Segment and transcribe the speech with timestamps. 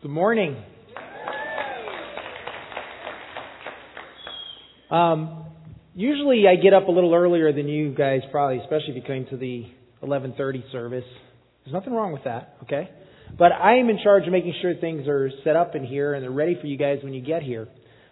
[0.00, 0.56] Good morning.
[4.92, 5.46] Um,
[5.96, 9.26] usually I get up a little earlier than you guys, probably, especially if you came
[9.30, 9.66] to the
[10.04, 11.04] 11:30 service.
[11.64, 12.88] There's nothing wrong with that, okay?
[13.36, 16.22] But I am in charge of making sure things are set up in here and
[16.22, 17.66] they're ready for you guys when you get here.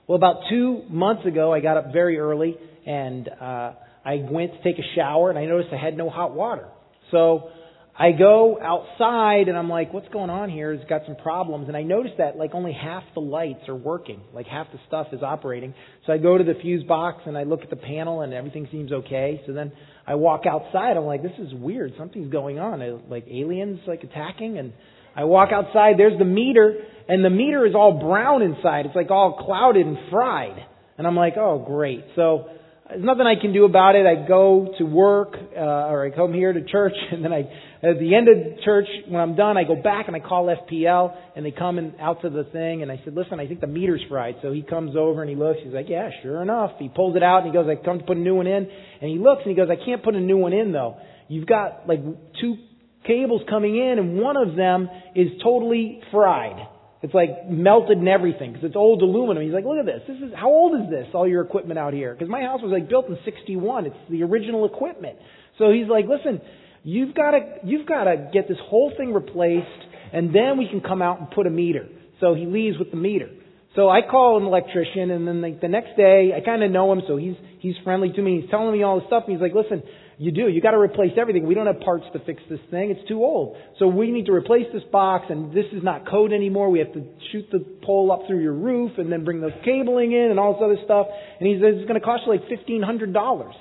[0.09, 3.75] Well, about two months ago, I got up very early and uh,
[4.05, 6.67] I went to take a shower and I noticed I had no hot water.
[7.13, 7.51] So
[7.99, 10.73] I go outside and I'm like, what's going on here?
[10.73, 11.69] It's got some problems.
[11.69, 14.21] And I notice that like only half the lights are working.
[14.35, 15.73] Like half the stuff is operating.
[16.07, 18.69] So I go to the fuse box and I look at the panel and everything
[18.71, 19.41] seems okay.
[19.47, 19.73] So then
[20.07, 20.99] I walk outside.
[20.99, 21.95] I'm like, this is weird.
[21.97, 22.81] Something's going on.
[23.09, 24.59] Like aliens like attacking.
[24.59, 24.75] And
[25.17, 25.95] I walk outside.
[25.97, 26.75] There's the meter
[27.09, 28.85] and the meter is all brown inside.
[28.85, 30.59] It's like all clouded and fried.
[30.99, 32.05] And I'm like, oh great.
[32.15, 32.51] So
[32.89, 34.07] there's nothing I can do about it.
[34.07, 37.41] I go to work, uh, or I come here to church, and then I,
[37.83, 41.17] at the end of church, when I'm done, I go back and I call FPL,
[41.35, 43.67] and they come in, out to the thing, and I said, listen, I think the
[43.67, 44.37] meter's fried.
[44.41, 46.73] So he comes over and he looks, he's like, yeah, sure enough.
[46.79, 48.69] He pulls it out and he goes, I come to put a new one in,
[49.01, 50.97] and he looks and he goes, I can't put a new one in though.
[51.29, 52.01] You've got like
[52.41, 52.57] two
[53.05, 56.69] cables coming in, and one of them is totally fried.
[57.07, 59.45] It's like melted and everything because it's old aluminum.
[59.45, 60.03] He's like, look at this.
[60.09, 61.07] This is how old is this?
[61.15, 62.13] All your equipment out here?
[62.13, 63.87] Because my house was like built in '61.
[63.87, 65.17] It's the original equipment.
[65.57, 66.41] So he's like, listen,
[66.83, 70.81] you've got to you've got to get this whole thing replaced, and then we can
[70.81, 71.87] come out and put a meter.
[72.19, 73.31] So he leaves with the meter.
[73.77, 76.91] So I call an electrician, and then like the next day, I kind of know
[76.91, 78.41] him, so he's he's friendly to me.
[78.41, 79.85] He's telling me all this stuff, and he's like, listen,
[80.19, 80.49] you do.
[80.49, 81.47] You got to replace everything.
[81.47, 82.91] We don't have parts to fix this thing.
[82.91, 83.57] It's too old.
[83.79, 86.71] So we need to replace this box, and this is not code anymore.
[86.71, 90.13] We have to shoot the pole up through your roof, and then bring the cabling
[90.13, 91.07] in, and all this other stuff.
[91.39, 93.55] And he says it's going to cost you like fifteen hundred dollars.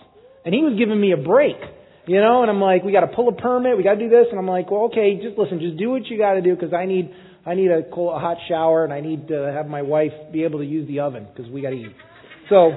[0.45, 1.57] And he was giving me a break,
[2.07, 2.41] you know.
[2.41, 3.75] And I'm like, we got to pull a permit.
[3.75, 4.27] We got to do this.
[4.29, 6.71] And I'm like, well, okay, just listen, just do what you got to do because
[6.71, 7.11] I need
[7.45, 10.45] I need a, cold, a hot shower, and I need to have my wife be
[10.45, 11.95] able to use the oven because we got to eat.
[12.49, 12.71] So.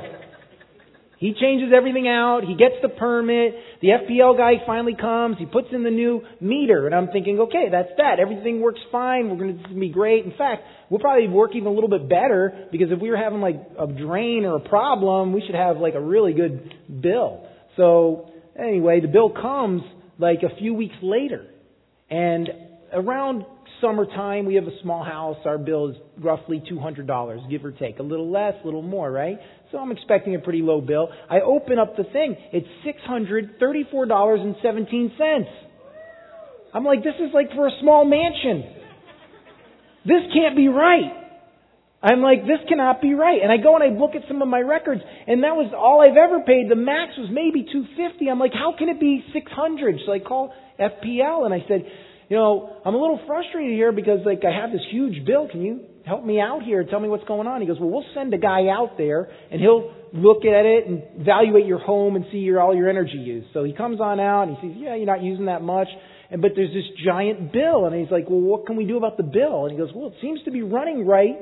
[1.18, 2.42] He changes everything out.
[2.46, 3.54] He gets the permit.
[3.82, 5.36] The FPL guy finally comes.
[5.36, 6.86] He puts in the new meter.
[6.86, 8.20] And I'm thinking, okay, that's that.
[8.20, 9.28] Everything works fine.
[9.28, 10.24] We're going to be great.
[10.24, 13.40] In fact, we'll probably work even a little bit better because if we were having
[13.40, 17.48] like a drain or a problem, we should have like a really good bill.
[17.76, 19.82] So anyway, the bill comes
[20.18, 21.46] like a few weeks later.
[22.10, 22.48] And
[22.92, 23.44] around
[23.80, 25.36] summertime, we have a small house.
[25.44, 27.98] Our bill is roughly $200, give or take.
[27.98, 29.38] A little less, a little more, right?
[29.70, 31.10] So I'm expecting a pretty low bill.
[31.28, 32.36] I open up the thing.
[32.52, 32.66] It's
[33.06, 35.44] $634.17.
[36.72, 38.62] I'm like, this is like for a small mansion.
[40.04, 41.12] This can't be right.
[42.00, 43.42] I'm like, this cannot be right.
[43.42, 46.00] And I go and I look at some of my records, and that was all
[46.00, 46.70] I've ever paid.
[46.70, 48.30] The max was maybe 250.
[48.30, 50.02] I'm like, how can it be 600?
[50.06, 51.84] So I call FPL and I said,
[52.28, 55.48] you know, I'm a little frustrated here because like I have this huge bill.
[55.50, 56.82] Can you help me out here?
[56.84, 57.60] Tell me what's going on.
[57.60, 61.02] He goes, well, we'll send a guy out there and he'll look at it and
[61.20, 63.44] evaluate your home and see your, all your energy use.
[63.52, 65.88] So he comes on out and he sees, yeah, you're not using that much.
[66.30, 67.86] And, but there's this giant bill.
[67.86, 69.66] And he's like, well, what can we do about the bill?
[69.66, 71.36] And he goes, well, it seems to be running right.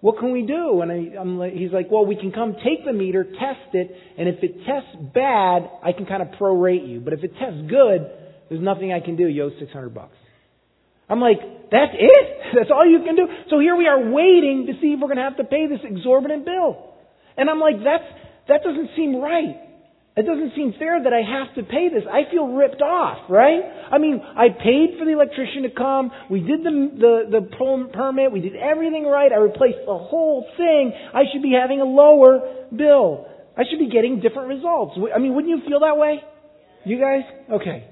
[0.00, 0.80] What can we do?
[0.80, 3.90] And I, I'm like, he's like, well, we can come take the meter, test it,
[4.16, 7.00] and if it tests bad, I can kind of prorate you.
[7.00, 8.06] But if it tests good,
[8.48, 9.26] there's nothing I can do.
[9.26, 10.16] You owe 600 bucks.
[11.08, 12.37] I'm like, that's it?
[12.56, 13.26] That's all you can do?
[13.50, 15.80] So here we are waiting to see if we're going to have to pay this
[15.82, 16.94] exorbitant bill.
[17.36, 18.04] And I'm like, that's,
[18.48, 19.68] that doesn't seem right.
[20.18, 22.02] It doesn't seem fair that I have to pay this.
[22.10, 23.62] I feel ripped off, right?
[23.62, 26.10] I mean, I paid for the electrician to come.
[26.28, 26.74] We did the,
[27.30, 28.32] the, the permit.
[28.32, 29.30] We did everything right.
[29.30, 30.92] I replaced the whole thing.
[31.14, 33.28] I should be having a lower bill.
[33.56, 34.98] I should be getting different results.
[35.14, 36.18] I mean, wouldn't you feel that way?
[36.84, 37.22] You guys?
[37.52, 37.86] Okay.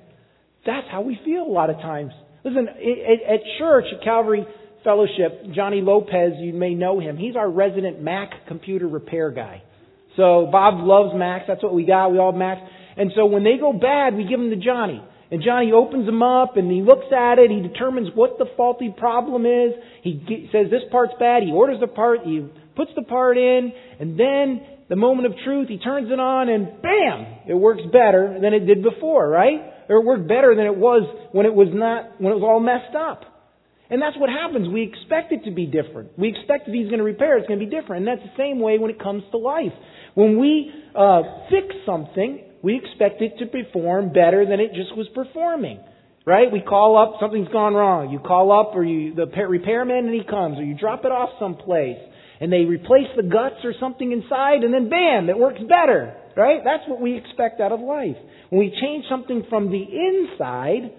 [0.66, 2.10] That's how we feel a lot of times.
[2.46, 4.46] Listen, at church, at Calvary
[4.84, 7.16] Fellowship, Johnny Lopez, you may know him.
[7.16, 9.64] He's our resident Mac computer repair guy.
[10.16, 11.46] So Bob loves Macs.
[11.48, 12.12] That's what we got.
[12.12, 12.60] We all Macs.
[12.96, 15.02] And so when they go bad, we give them to Johnny.
[15.32, 17.50] And Johnny opens them up and he looks at it.
[17.50, 19.72] He determines what the faulty problem is.
[20.04, 21.42] He says this part's bad.
[21.42, 22.20] He orders the part.
[22.24, 22.46] He
[22.76, 23.72] puts the part in.
[23.98, 27.26] And then the moment of truth, he turns it on and bam!
[27.48, 29.72] It works better than it did before, right?
[29.88, 31.02] Or work better than it was
[31.32, 33.36] when it was not, when it was all messed up.
[33.88, 34.68] And that's what happens.
[34.68, 36.18] We expect it to be different.
[36.18, 38.06] We expect if he's going to repair, it's going to be different.
[38.06, 39.72] And that's the same way when it comes to life.
[40.14, 45.06] When we uh, fix something, we expect it to perform better than it just was
[45.14, 45.78] performing.
[46.24, 46.50] Right?
[46.50, 48.10] We call up, something's gone wrong.
[48.10, 51.38] You call up, or you, the repairman and he comes, or you drop it off
[51.38, 51.98] someplace,
[52.40, 56.16] and they replace the guts or something inside, and then bam, it works better.
[56.36, 56.60] Right?
[56.62, 58.16] That's what we expect out of life.
[58.50, 60.92] When we change something from the inside,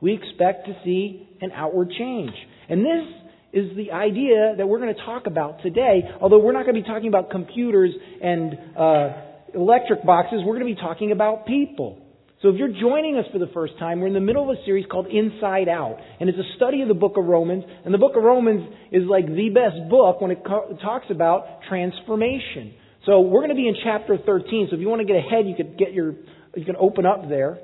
[0.00, 2.32] we expect to see an outward change.
[2.68, 6.02] And this is the idea that we're going to talk about today.
[6.20, 7.92] Although we're not going to be talking about computers
[8.22, 9.08] and uh,
[9.54, 12.00] electric boxes, we're going to be talking about people.
[12.42, 14.64] So if you're joining us for the first time, we're in the middle of a
[14.66, 15.96] series called Inside Out.
[16.20, 17.64] And it's a study of the book of Romans.
[17.86, 21.60] And the book of Romans is like the best book when it co- talks about
[21.70, 22.74] transformation.
[23.06, 24.68] So we're going to be in chapter 13.
[24.70, 26.14] So if you want to get ahead, you could get your,
[26.56, 27.58] you can open up there.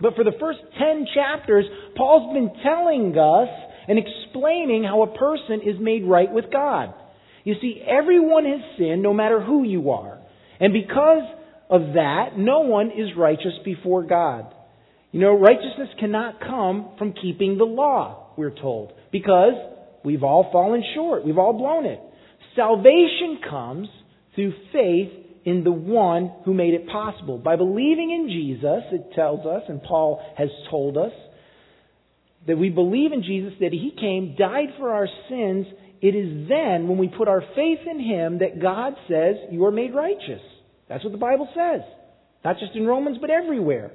[0.00, 1.64] But for the first 10 chapters,
[1.96, 3.48] Paul's been telling us
[3.88, 6.94] and explaining how a person is made right with God.
[7.44, 10.18] You see, everyone has sinned no matter who you are.
[10.60, 11.22] And because
[11.70, 14.54] of that, no one is righteous before God.
[15.10, 19.54] You know, righteousness cannot come from keeping the law, we're told, because
[20.04, 21.24] we've all fallen short.
[21.24, 22.00] We've all blown it.
[22.54, 23.88] Salvation comes
[24.38, 25.10] through faith
[25.44, 27.38] in the one who made it possible.
[27.38, 31.12] By believing in Jesus, it tells us, and Paul has told us,
[32.46, 35.66] that we believe in Jesus, that He came, died for our sins,
[36.00, 39.72] it is then, when we put our faith in Him, that God says, You are
[39.72, 40.40] made righteous.
[40.88, 41.80] That's what the Bible says.
[42.44, 43.90] Not just in Romans, but everywhere.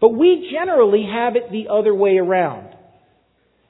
[0.00, 2.74] But we generally have it the other way around.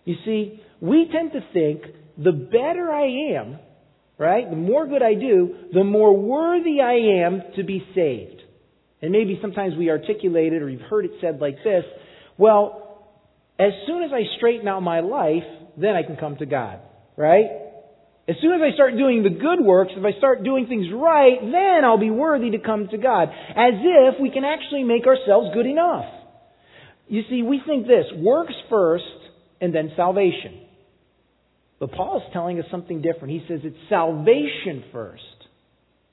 [0.05, 1.83] You see, we tend to think
[2.17, 3.59] the better I am,
[4.19, 8.43] right, the more good I do, the more worthy I am to be saved.
[9.03, 11.85] And maybe sometimes we articulate it or you've heard it said like this
[12.39, 13.07] well,
[13.59, 15.45] as soon as I straighten out my life,
[15.79, 16.81] then I can come to God.
[17.17, 17.47] Right?
[18.29, 21.41] As soon as I start doing the good works, if I start doing things right,
[21.41, 23.29] then I'll be worthy to come to God.
[23.29, 26.05] As if we can actually make ourselves good enough.
[27.09, 29.05] You see, we think this works first
[29.61, 30.66] and then salvation.
[31.79, 33.31] But Paul is telling us something different.
[33.31, 35.23] He says it's salvation first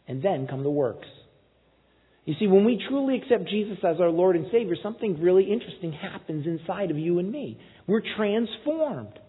[0.07, 1.07] and then come the works.
[2.25, 5.91] You see, when we truly accept Jesus as our Lord and Savior, something really interesting
[5.91, 7.59] happens inside of you and me.
[7.85, 9.19] We're transformed.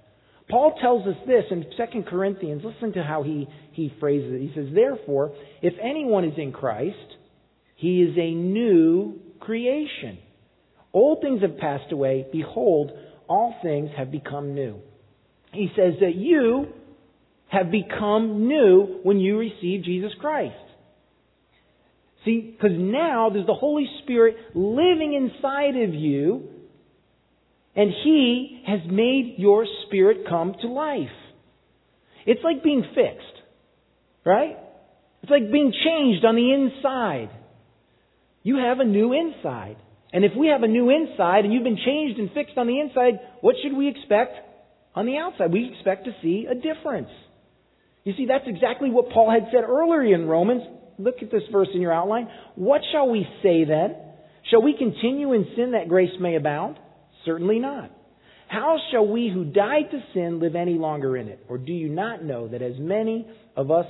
[0.48, 2.62] Paul tells us this in 2 Corinthians.
[2.64, 4.40] Listen to how he, he phrases it.
[4.40, 5.32] He says, Therefore,
[5.62, 7.16] if anyone is in Christ,
[7.76, 10.18] he is a new creation.
[10.92, 12.26] Old things have passed away.
[12.30, 12.92] Behold,
[13.26, 14.80] all things have become new.
[15.54, 16.66] He says that you
[17.48, 20.54] have become new when you receive Jesus Christ.
[22.24, 26.48] See, because now there's the Holy Spirit living inside of you,
[27.76, 31.08] and He has made your spirit come to life.
[32.26, 33.42] It's like being fixed,
[34.24, 34.56] right?
[35.22, 37.30] It's like being changed on the inside.
[38.42, 39.76] You have a new inside.
[40.12, 42.78] And if we have a new inside and you've been changed and fixed on the
[42.78, 44.36] inside, what should we expect
[44.94, 45.52] on the outside?
[45.52, 47.10] We expect to see a difference.
[48.04, 50.62] You see, that's exactly what Paul had said earlier in Romans
[50.98, 52.28] look at this verse in your outline.
[52.54, 53.96] What shall we say then?
[54.50, 56.78] Shall we continue in sin that grace may abound?
[57.24, 57.90] Certainly not.
[58.48, 61.44] How shall we who died to sin live any longer in it?
[61.48, 63.26] Or do you not know that as many
[63.56, 63.86] of us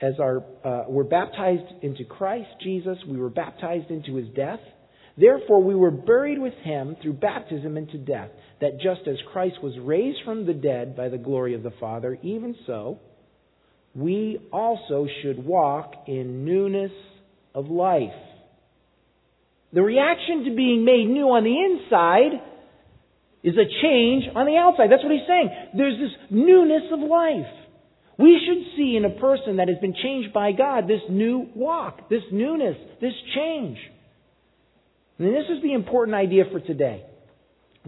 [0.00, 4.60] as are uh, were baptized into Christ Jesus, we were baptized into his death?
[5.18, 9.74] Therefore we were buried with him through baptism into death, that just as Christ was
[9.80, 12.98] raised from the dead by the glory of the Father, even so
[13.94, 16.92] we also should walk in newness
[17.54, 18.10] of life.
[19.72, 22.42] The reaction to being made new on the inside
[23.42, 24.90] is a change on the outside.
[24.90, 25.50] That's what he's saying.
[25.76, 27.50] There's this newness of life.
[28.18, 32.10] We should see in a person that has been changed by God this new walk,
[32.10, 33.78] this newness, this change.
[35.18, 37.04] And this is the important idea for today.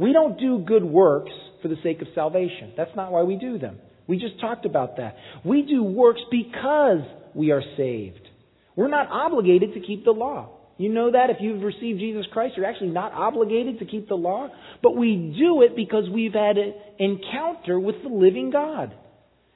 [0.02, 1.30] We don't do good works
[1.62, 2.72] for the sake of salvation.
[2.76, 3.78] That's not why we do them.
[4.08, 5.14] We just talked about that.
[5.44, 7.02] We do works because
[7.34, 8.28] we are saved.
[8.74, 10.58] We're not obligated to keep the law.
[10.76, 14.16] You know that if you've received Jesus Christ, you're actually not obligated to keep the
[14.16, 14.48] law.
[14.82, 18.92] But we do it because we've had an encounter with the living God.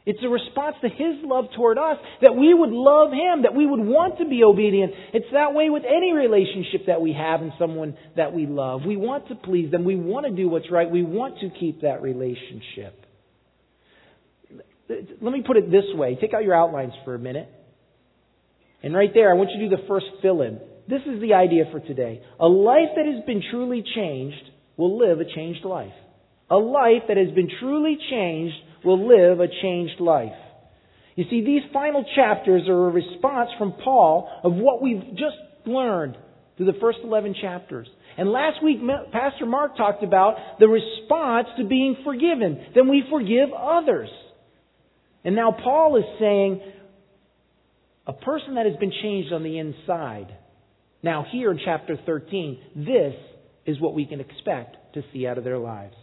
[0.07, 3.67] It's a response to His love toward us that we would love Him, that we
[3.67, 4.93] would want to be obedient.
[5.13, 8.83] It's that way with any relationship that we have in someone that we love.
[8.87, 9.85] We want to please them.
[9.85, 10.89] We want to do what's right.
[10.89, 13.05] We want to keep that relationship.
[14.89, 16.17] Let me put it this way.
[16.21, 17.49] Take out your outlines for a minute.
[18.85, 20.61] And right there, I want you to do the first fill in.
[20.89, 22.23] This is the idea for today.
[22.39, 25.95] A life that has been truly changed will live a changed life.
[26.49, 28.55] A life that has been truly changed
[28.87, 30.33] will live a changed life.
[31.17, 36.17] You see, these final chapters are a response from Paul of what we've just learned
[36.57, 37.89] through the first 11 chapters.
[38.17, 38.79] And last week,
[39.13, 42.67] Pastor Mark talked about the response to being forgiven.
[42.75, 44.09] Then we forgive others.
[45.25, 46.61] And now Paul is saying
[48.07, 50.35] a person that has been changed on the inside.
[51.03, 53.15] Now, here in chapter 13, this
[53.67, 55.97] is what we can expect to see out of their lives.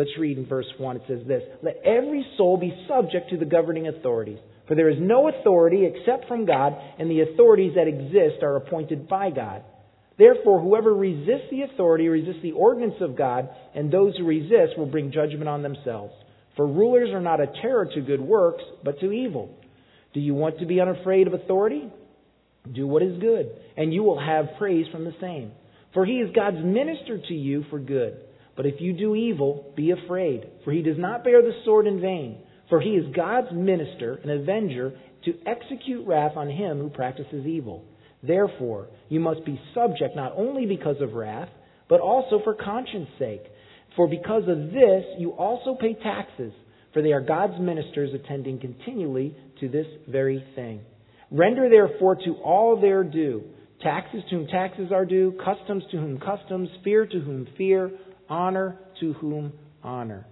[0.00, 0.96] Let's read in verse 1.
[0.96, 4.38] It says this Let every soul be subject to the governing authorities.
[4.66, 9.08] For there is no authority except from God, and the authorities that exist are appointed
[9.08, 9.62] by God.
[10.16, 14.86] Therefore, whoever resists the authority resists the ordinance of God, and those who resist will
[14.86, 16.14] bring judgment on themselves.
[16.56, 19.54] For rulers are not a terror to good works, but to evil.
[20.14, 21.92] Do you want to be unafraid of authority?
[22.72, 25.52] Do what is good, and you will have praise from the same.
[25.92, 28.18] For he is God's minister to you for good.
[28.60, 31.98] But if you do evil, be afraid, for he does not bear the sword in
[31.98, 32.42] vain.
[32.68, 34.92] For he is God's minister, an avenger,
[35.24, 37.86] to execute wrath on him who practices evil.
[38.22, 41.48] Therefore, you must be subject not only because of wrath,
[41.88, 43.44] but also for conscience sake.
[43.96, 46.52] For because of this, you also pay taxes,
[46.92, 50.82] for they are God's ministers attending continually to this very thing.
[51.30, 53.42] Render therefore to all their due
[53.80, 57.90] taxes to whom taxes are due, customs to whom customs, fear to whom fear,
[58.30, 60.26] honor to whom honor.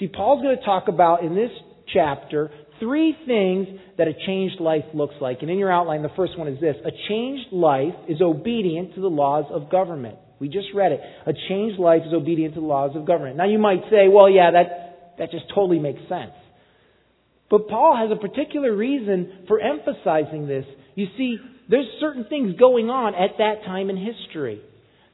[0.00, 1.50] See, Paul's going to talk about in this
[1.92, 2.50] chapter
[2.80, 5.38] three things that a changed life looks like.
[5.42, 6.76] And in your outline, the first one is this.
[6.84, 10.16] A changed life is obedient to the laws of government.
[10.40, 11.00] We just read it.
[11.26, 13.36] A changed life is obedient to the laws of government.
[13.36, 16.32] Now you might say, well, yeah, that, that just totally makes sense.
[17.50, 20.64] But Paul has a particular reason for emphasizing this.
[20.94, 21.36] You see,
[21.68, 24.62] there's certain things going on at that time in history.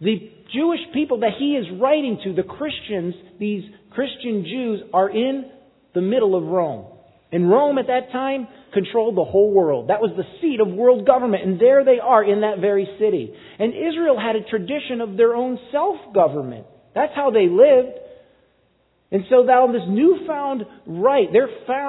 [0.01, 5.51] The Jewish people that he is writing to, the Christians, these Christian Jews, are in
[5.95, 6.93] the middle of Rome.
[7.33, 9.89] And Rome at that time controlled the whole world.
[9.89, 11.45] That was the seat of world government.
[11.45, 13.33] And there they are in that very city.
[13.59, 16.67] And Israel had a tradition of their own self-government.
[16.95, 17.99] That's how they lived.
[19.11, 21.49] And so now this newfound right, their,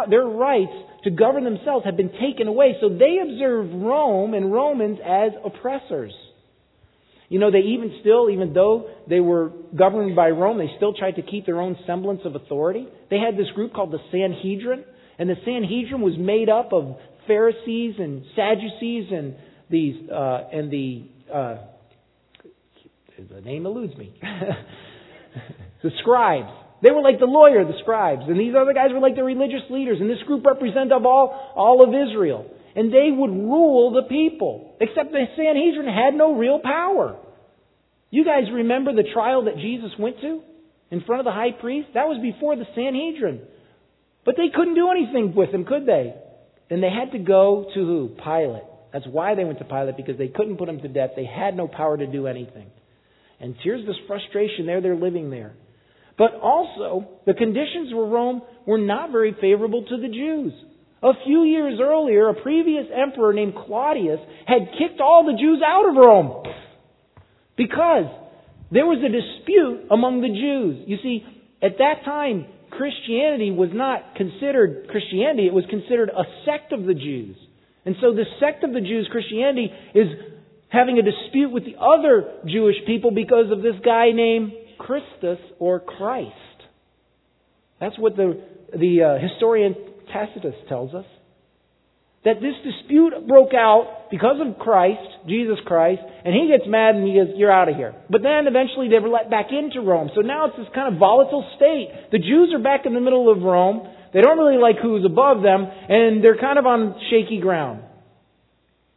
[0.10, 0.72] their rights
[1.04, 2.76] to govern themselves have been taken away.
[2.82, 6.14] So they observe Rome and Romans as oppressors.
[7.30, 11.16] You know, they even still, even though they were governed by Rome, they still tried
[11.18, 12.88] to keep their own semblance of authority.
[13.10, 14.86] They had this group called the Sanhedrin,
[15.20, 16.96] and the Sanhedrin was made up of
[17.28, 19.36] Pharisees and Sadducees and
[19.70, 21.04] these uh, and the
[21.34, 21.58] uh,
[23.30, 24.14] the name eludes me.
[25.84, 26.50] the scribes.
[26.82, 29.68] They were like the lawyer, the scribes, and these other guys were like the religious
[29.70, 29.98] leaders.
[30.00, 34.76] And this group represented all all of Israel and they would rule the people.
[34.80, 37.18] Except the Sanhedrin had no real power.
[38.12, 40.42] You guys remember the trial that Jesus went to
[40.92, 41.90] in front of the high priest?
[41.96, 43.42] That was before the Sanhedrin.
[44.26, 46.14] But they couldn't do anything with him, could they?
[46.70, 48.10] And they had to go to who?
[48.24, 48.64] Pilate.
[48.94, 51.12] That's why they went to Pilate, because they couldn't put him to death.
[51.16, 52.68] They had no power to do anything.
[53.40, 55.54] And here's this frustration there, they're living there.
[56.16, 60.54] But also, the conditions for Rome were not very favorable to the Jews.
[61.04, 65.88] A few years earlier, a previous emperor named Claudius had kicked all the Jews out
[65.88, 66.44] of Rome
[67.56, 68.06] because
[68.72, 70.84] there was a dispute among the Jews.
[70.88, 71.24] You see,
[71.62, 76.94] at that time, Christianity was not considered Christianity, it was considered a sect of the
[76.94, 77.38] Jews.
[77.86, 80.08] And so this sect of the Jews, Christianity, is
[80.70, 85.80] having a dispute with the other Jewish people because of this guy named Christus or
[85.80, 86.34] Christ.
[87.80, 88.42] That's what the,
[88.76, 89.76] the uh, historian
[90.12, 91.06] Tacitus tells us
[92.26, 97.08] that this dispute broke out because of Christ, Jesus Christ, and he gets mad and
[97.08, 97.96] he goes, You're out of here.
[98.10, 100.10] But then eventually they were let back into Rome.
[100.16, 102.12] So now it's this kind of volatile state.
[102.12, 103.88] The Jews are back in the middle of Rome.
[104.14, 107.84] They don't really like who's above them, and they're kind of on shaky ground.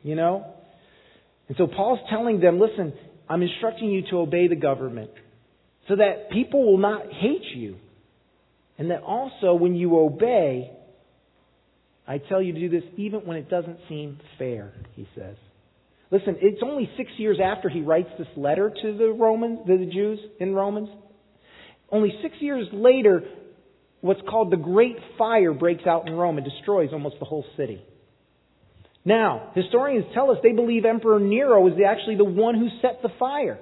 [0.02, 0.47] You know?
[1.49, 2.93] And so Paul's telling them, listen,
[3.29, 5.11] I'm instructing you to obey the government
[5.88, 7.76] so that people will not hate you.
[8.79, 10.71] And that also when you obey,
[12.07, 15.37] I tell you to do this even when it doesn't seem fair, he says.
[16.11, 20.19] Listen, it's only six years after he writes this letter to the Romans, the Jews
[20.40, 20.88] in Romans.
[21.90, 23.23] Only six years later,
[24.00, 27.80] what's called the Great Fire breaks out in Rome and destroys almost the whole city.
[29.04, 33.09] Now, historians tell us they believe Emperor Nero was actually the one who set the
[33.19, 33.59] fire.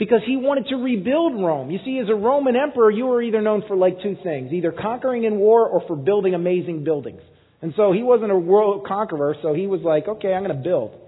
[0.00, 1.70] Because he wanted to rebuild Rome.
[1.70, 4.72] You see, as a Roman emperor, you were either known for like two things either
[4.72, 7.20] conquering in war or for building amazing buildings.
[7.60, 10.62] And so he wasn't a world conqueror, so he was like, okay, I'm going to
[10.62, 10.98] build.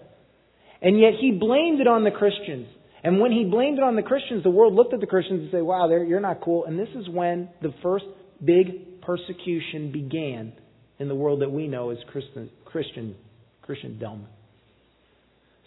[0.82, 2.68] And yet he blamed it on the Christians.
[3.02, 5.50] And when he blamed it on the Christians, the world looked at the Christians and
[5.50, 6.66] said, wow, you're not cool.
[6.66, 8.04] And this is when the first
[8.44, 10.52] big persecution began
[10.98, 13.16] in the world that we know as Christian, Christian,
[13.62, 14.26] Christendom.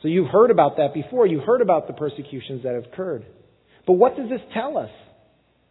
[0.05, 1.25] So you've heard about that before.
[1.25, 3.25] You've heard about the persecutions that have occurred.
[3.87, 4.91] But what does this tell us?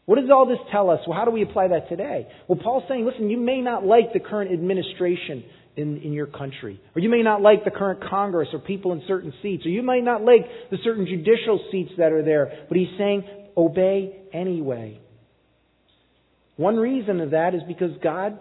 [0.07, 0.99] What does all this tell us?
[1.07, 2.27] Well, how do we apply that today?
[2.49, 5.45] Well, Paul's saying, listen, you may not like the current administration
[5.77, 9.05] in, in your country, or you may not like the current Congress or people in
[9.07, 12.77] certain seats, or you may not like the certain judicial seats that are there, but
[12.77, 13.23] he's saying,
[13.57, 15.01] obey anyway.
[16.57, 18.37] One reason of that is because God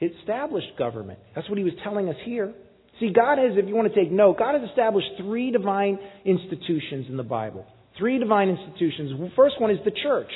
[0.00, 1.18] established government.
[1.34, 2.54] That's what he was telling us here.
[3.00, 7.06] See, God has, if you want to take note, God has established three divine institutions
[7.08, 7.66] in the Bible.
[7.98, 9.10] Three divine institutions.
[9.18, 10.30] The first one is the church.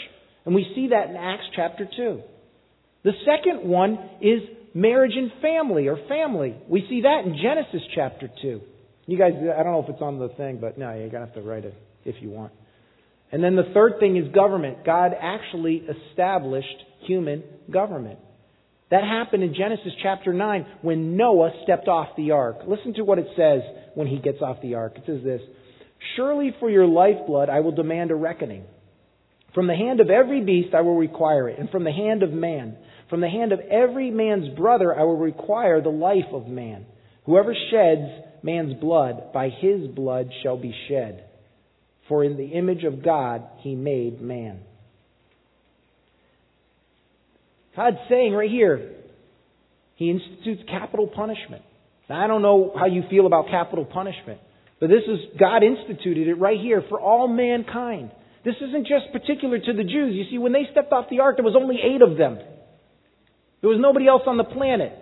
[0.45, 2.21] And we see that in Acts chapter 2.
[3.05, 4.41] The second one is
[4.75, 6.55] marriage and family or family.
[6.69, 8.61] We see that in Genesis chapter 2.
[9.07, 11.27] You guys, I don't know if it's on the thing, but no, you're going to
[11.27, 11.75] have to write it
[12.05, 12.53] if you want.
[13.33, 14.85] And then the third thing is government.
[14.85, 16.67] God actually established
[17.07, 18.19] human government.
[18.91, 22.59] That happened in Genesis chapter 9 when Noah stepped off the ark.
[22.67, 23.61] Listen to what it says
[23.95, 24.95] when he gets off the ark.
[24.97, 25.41] It says this
[26.17, 28.65] Surely for your lifeblood I will demand a reckoning.
[29.55, 32.33] From the hand of every beast I will require it, and from the hand of
[32.33, 32.77] man.
[33.09, 36.87] From the hand of every man's brother I will require the life of man.
[37.27, 38.09] Whoever sheds
[38.43, 41.25] man's blood, by his blood shall be shed.
[42.09, 44.61] For in the image of God he made man.
[47.77, 48.95] God's saying right here,
[49.97, 51.63] he institutes capital punishment.
[52.09, 54.41] Now, I don't know how you feel about capital punishment,
[54.81, 58.11] but this is, God instituted it right here for all mankind.
[58.45, 60.15] This isn't just particular to the Jews.
[60.15, 62.39] You see, when they stepped off the ark, there was only eight of them.
[63.61, 64.93] There was nobody else on the planet.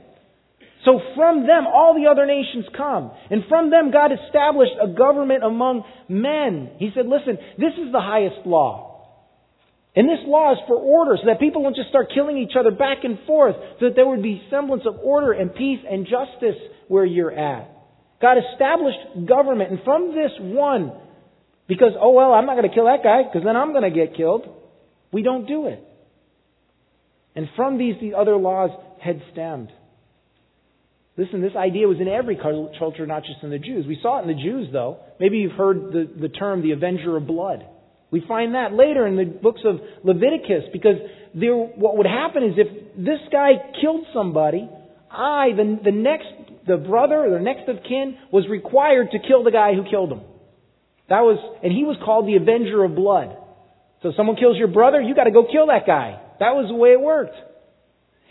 [0.84, 3.12] So from them, all the other nations come.
[3.30, 6.70] And from them, God established a government among men.
[6.78, 8.87] He said, listen, this is the highest law.
[9.96, 12.70] And this law is for order, so that people won't just start killing each other
[12.70, 16.60] back and forth, so that there would be semblance of order and peace and justice
[16.88, 17.68] where you're at.
[18.20, 20.92] God established government, and from this one,
[21.66, 23.90] because, oh well, I'm not going to kill that guy, because then I'm going to
[23.90, 24.48] get killed,
[25.12, 25.82] we don't do it.
[27.34, 29.70] And from these, the other laws had stemmed.
[31.16, 33.86] Listen, this idea was in every culture, not just in the Jews.
[33.86, 34.98] We saw it in the Jews, though.
[35.18, 37.64] Maybe you've heard the, the term the avenger of blood.
[38.10, 40.96] We find that later in the books of Leviticus because
[41.34, 44.68] there, what would happen is if this guy killed somebody,
[45.10, 46.28] I, the, the next,
[46.66, 50.12] the brother or the next of kin, was required to kill the guy who killed
[50.12, 50.22] him.
[51.08, 53.36] That was, and he was called the avenger of blood.
[54.02, 56.20] So someone kills your brother, you got to go kill that guy.
[56.40, 57.36] That was the way it worked.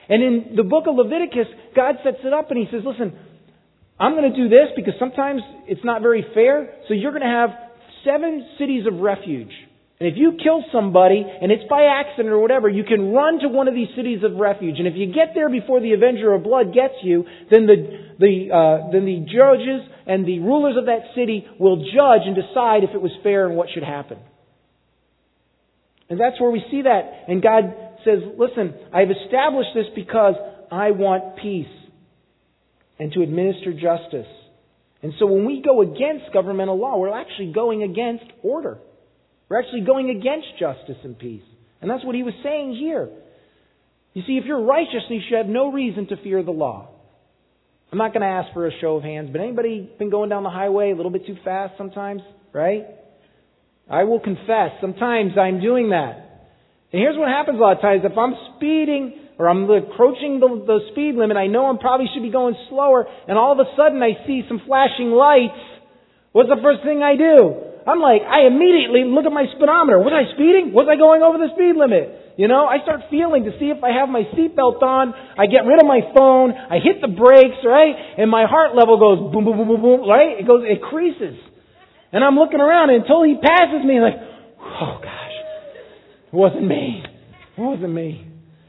[0.10, 3.18] And in the book of Leviticus, God sets it up and He says, listen,
[4.00, 6.76] I'm going to do this because sometimes it's not very fair.
[6.88, 7.50] So you're going to have
[8.06, 9.52] seven cities of refuge.
[10.00, 13.48] And if you kill somebody and it's by accident or whatever, you can run to
[13.50, 14.76] one of these cities of refuge.
[14.78, 18.34] And if you get there before the avenger of blood gets you, then the, the,
[18.54, 22.94] uh, then the judges and the rulers of that city will judge and decide if
[22.94, 24.20] it was fair and what should happen.
[26.10, 27.26] And that's where we see that.
[27.28, 27.74] And God
[28.06, 30.36] says, listen, I've established this because
[30.72, 31.66] I want peace
[33.00, 34.30] and to administer justice.
[35.02, 38.78] And so when we go against governmental law, we're actually going against order.
[39.50, 41.44] We're actually going against justice and peace.
[41.82, 43.10] And that's what he was saying here.
[44.14, 46.90] You see, if you're righteous, you should have no reason to fear the law.
[47.92, 50.44] I'm not going to ask for a show of hands, but anybody been going down
[50.44, 52.86] the highway a little bit too fast sometimes, right?
[53.90, 56.50] I will confess, sometimes I'm doing that.
[56.92, 58.02] And here's what happens a lot of times.
[58.04, 62.24] If I'm speeding or I'm approaching the, the speed limit, I know I probably should
[62.24, 65.62] be going slower, and all of a sudden I see some flashing lights.
[66.34, 67.67] What's the first thing I do?
[67.88, 69.96] I'm like, I immediately look at my speedometer.
[70.04, 70.76] Was I speeding?
[70.76, 72.36] Was I going over the speed limit?
[72.36, 75.16] You know, I start feeling to see if I have my seatbelt on.
[75.16, 76.52] I get rid of my phone.
[76.52, 77.96] I hit the brakes, right?
[78.20, 80.36] And my heart level goes boom, boom, boom, boom, boom, right?
[80.36, 81.40] It goes, it creases.
[82.12, 84.20] And I'm looking around until he passes me, like,
[84.60, 85.38] oh gosh,
[86.28, 87.08] it wasn't me.
[87.58, 88.28] It wasn't me.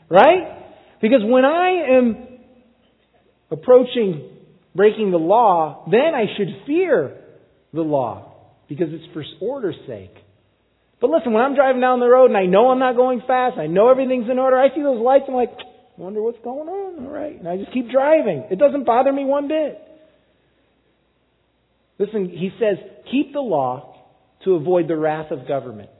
[0.08, 0.62] Right?
[1.02, 2.06] Because when I am
[3.50, 4.30] approaching
[4.74, 7.18] breaking the law, then I should fear
[7.74, 8.27] the law
[8.68, 10.14] because it's for order's sake.
[11.00, 13.56] But listen, when I'm driving down the road and I know I'm not going fast,
[13.56, 15.52] I know everything's in order, I see those lights, I'm like,
[15.96, 17.38] wonder what's going on, all right.
[17.38, 18.46] And I just keep driving.
[18.50, 19.80] It doesn't bother me one bit.
[21.98, 22.78] Listen, he says,
[23.10, 23.96] keep the law
[24.44, 25.90] to avoid the wrath of government.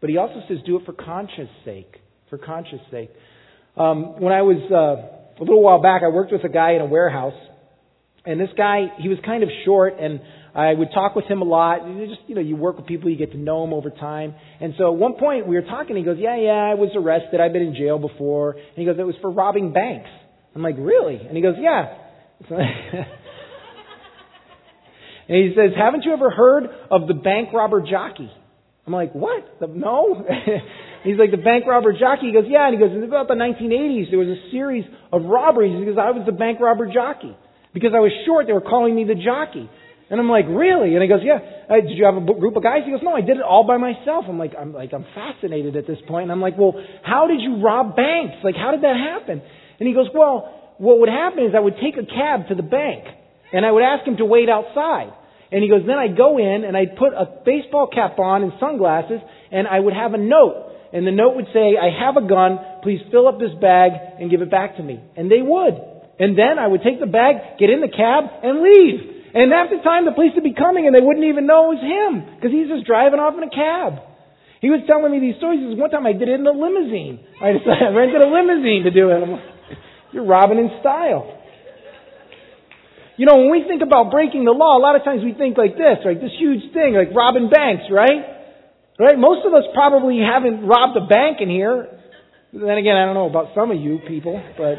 [0.00, 1.96] But he also says, do it for conscience sake.
[2.30, 3.10] For conscience sake.
[3.76, 6.80] Um, when I was, uh, a little while back, I worked with a guy in
[6.80, 7.34] a warehouse.
[8.24, 10.20] And this guy, he was kind of short and
[10.54, 11.86] I would talk with him a lot.
[11.86, 14.34] You just, you know, you work with people, you get to know them over time.
[14.60, 17.40] And so at one point we were talking, he goes, yeah, yeah, I was arrested.
[17.40, 18.52] I've been in jail before.
[18.52, 20.08] And he goes, it was for robbing banks.
[20.54, 21.16] I'm like, really?
[21.16, 21.98] And he goes, yeah.
[22.50, 23.06] and
[25.28, 28.30] he says, haven't you ever heard of the bank robber jockey?
[28.86, 29.58] I'm like, what?
[29.60, 30.24] The, no?
[31.02, 32.26] He's like, the bank robber jockey.
[32.26, 32.68] He goes, yeah.
[32.68, 35.76] And he goes, about the 1980s, there was a series of robberies.
[35.76, 37.36] He goes, I was the bank robber jockey.
[37.72, 39.68] Because I was short, they were calling me the jockey.
[40.10, 40.94] And I'm like, really?
[40.94, 41.38] And he goes, yeah.
[41.68, 42.82] Uh, did you have a group of guys?
[42.84, 44.26] He goes, no, I did it all by myself.
[44.28, 46.24] I'm like, I'm like, I'm fascinated at this point.
[46.24, 48.36] And I'm like, well, how did you rob banks?
[48.44, 49.40] Like, how did that happen?
[49.80, 52.62] And he goes, well, what would happen is I would take a cab to the
[52.62, 53.04] bank
[53.52, 55.12] and I would ask him to wait outside.
[55.50, 58.52] And he goes, then I'd go in and I'd put a baseball cap on and
[58.60, 60.72] sunglasses and I would have a note.
[60.92, 64.30] And the note would say, I have a gun, please fill up this bag and
[64.30, 65.00] give it back to me.
[65.16, 65.74] And they would.
[66.18, 69.13] And then I would take the bag, get in the cab, and leave.
[69.34, 71.82] And after time, the police would be coming and they wouldn't even know it was
[71.82, 73.98] him because he's just driving off in a cab.
[74.62, 75.60] He was telling me these stories.
[75.74, 77.18] One time I did it in a limousine.
[77.42, 79.18] I decided I rented a limousine to do it.
[79.20, 79.42] Like,
[80.14, 81.42] You're robbing in style.
[83.18, 85.58] You know, when we think about breaking the law, a lot of times we think
[85.58, 88.22] like this, like this huge thing, like robbing banks, right?
[88.98, 89.18] Right?
[89.18, 91.90] Most of us probably haven't robbed a bank in here.
[92.54, 94.78] Then again, I don't know about some of you people, but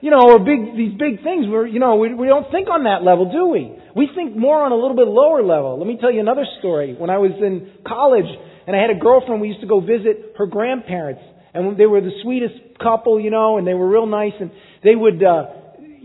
[0.00, 2.84] you know, or big, these big things, we're, you know, we, we don't think on
[2.84, 3.74] that level, do we?
[3.96, 5.78] We think more on a little bit lower level.
[5.78, 6.94] Let me tell you another story.
[6.96, 8.28] When I was in college
[8.66, 11.22] and I had a girlfriend, we used to go visit her grandparents.
[11.52, 14.50] And they were the sweetest couple, you know, and they were real nice and
[14.84, 15.57] they would, uh,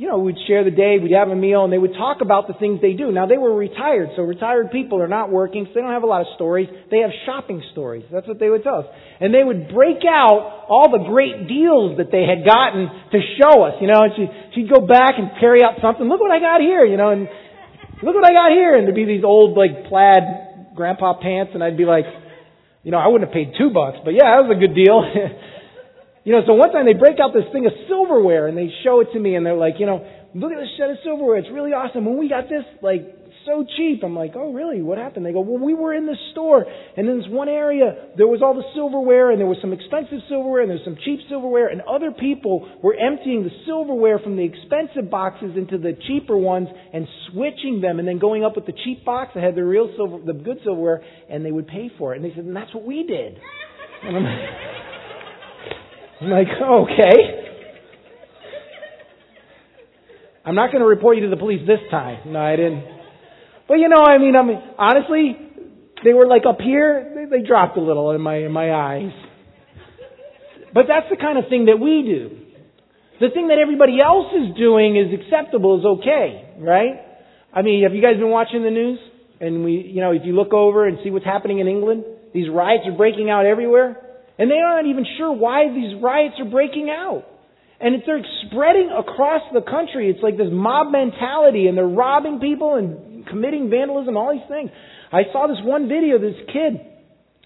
[0.04, 2.52] you know, we'd share the day, we'd have a meal, and they would talk about
[2.52, 3.10] the things they do.
[3.16, 6.12] Now, they were retired, so retired people are not working, so they don't have a
[6.12, 6.68] lot of stories.
[6.92, 8.04] They have shopping stories.
[8.12, 8.86] That's what they would tell us.
[9.22, 13.64] And they would break out all the great deals that they had gotten to show
[13.64, 14.28] us, you know, and she,
[14.60, 16.04] she'd go back and carry out something.
[16.04, 17.32] Look what I got here, you know, and
[18.04, 18.76] look what I got here.
[18.76, 22.12] And there'd be these old, like, plaid grandpa pants, and I'd be like,
[22.84, 25.00] you know, I wouldn't have paid two bucks, but yeah, that was a good deal.
[26.24, 29.02] You know, so one time they break out this thing of silverware and they show
[29.02, 31.38] it to me and they're like, you know, look at this set of silverware.
[31.38, 32.06] It's really awesome.
[32.06, 34.04] When we got this, like, so cheap.
[34.04, 34.82] I'm like, oh, really?
[34.82, 35.26] What happened?
[35.26, 36.66] They go, well, we were in the store
[36.98, 40.20] and in this one area, there was all the silverware and there was some expensive
[40.30, 44.44] silverware and there's some cheap silverware and other people were emptying the silverware from the
[44.44, 48.76] expensive boxes into the cheaper ones and switching them and then going up with the
[48.84, 52.14] cheap box that had the real silver, the good silverware and they would pay for
[52.14, 52.22] it.
[52.22, 53.40] And they said, and that's what we did.
[56.22, 57.44] I'm like, okay.
[60.46, 62.34] I'm not going to report you to the police this time.
[62.34, 62.84] No, I didn't.
[63.68, 65.38] But you know, I mean, I mean, honestly,
[66.04, 67.14] they were like up here.
[67.16, 69.12] They, they dropped a little in my in my eyes.
[70.74, 72.40] But that's the kind of thing that we do.
[73.22, 77.00] The thing that everybody else is doing is acceptable, is okay, right?
[77.54, 79.00] I mean, have you guys been watching the news?
[79.40, 82.50] And we, you know, if you look over and see what's happening in England, these
[82.50, 83.98] riots are breaking out everywhere.
[84.38, 87.26] And they're not even sure why these riots are breaking out.
[87.80, 90.10] And it's, they're spreading across the country.
[90.10, 94.72] It's like this mob mentality, and they're robbing people and committing vandalism, all these things.
[95.12, 96.18] I saw this one video.
[96.18, 96.82] This kid,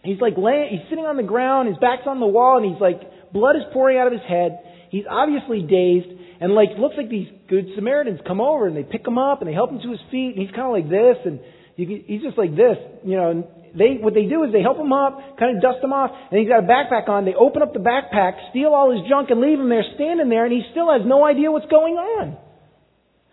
[0.03, 2.79] he's like laying, he's sitting on the ground, his back's on the wall, and he's
[2.79, 4.59] like blood is pouring out of his head.
[4.89, 6.07] He's obviously dazed,
[6.39, 9.49] and like looks like these good Samaritans come over and they pick him up and
[9.49, 11.39] they help him to his feet, and he's kind of like this, and
[11.75, 13.43] you, he's just like this, you know.
[13.77, 16.39] They, what they do is they help him up, kind of dust him off, and
[16.39, 17.25] he's got a backpack on.
[17.25, 20.45] They open up the backpack, steal all his junk, and leave him there standing there,
[20.45, 22.37] and he still has no idea what's going on.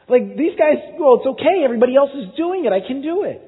[0.07, 1.65] Like, these guys, well, it's okay.
[1.65, 2.73] Everybody else is doing it.
[2.73, 3.41] I can do it.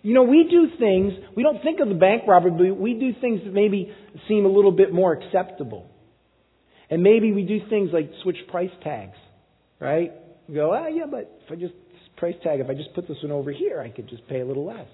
[0.00, 3.12] You know, we do things, we don't think of the bank robbery, but we do
[3.20, 3.92] things that maybe
[4.28, 5.90] seem a little bit more acceptable.
[6.88, 9.16] And maybe we do things like switch price tags,
[9.80, 10.12] right?
[10.48, 11.74] We go, ah, yeah, but if I just,
[12.16, 14.46] price tag, if I just put this one over here, I could just pay a
[14.46, 14.86] little less.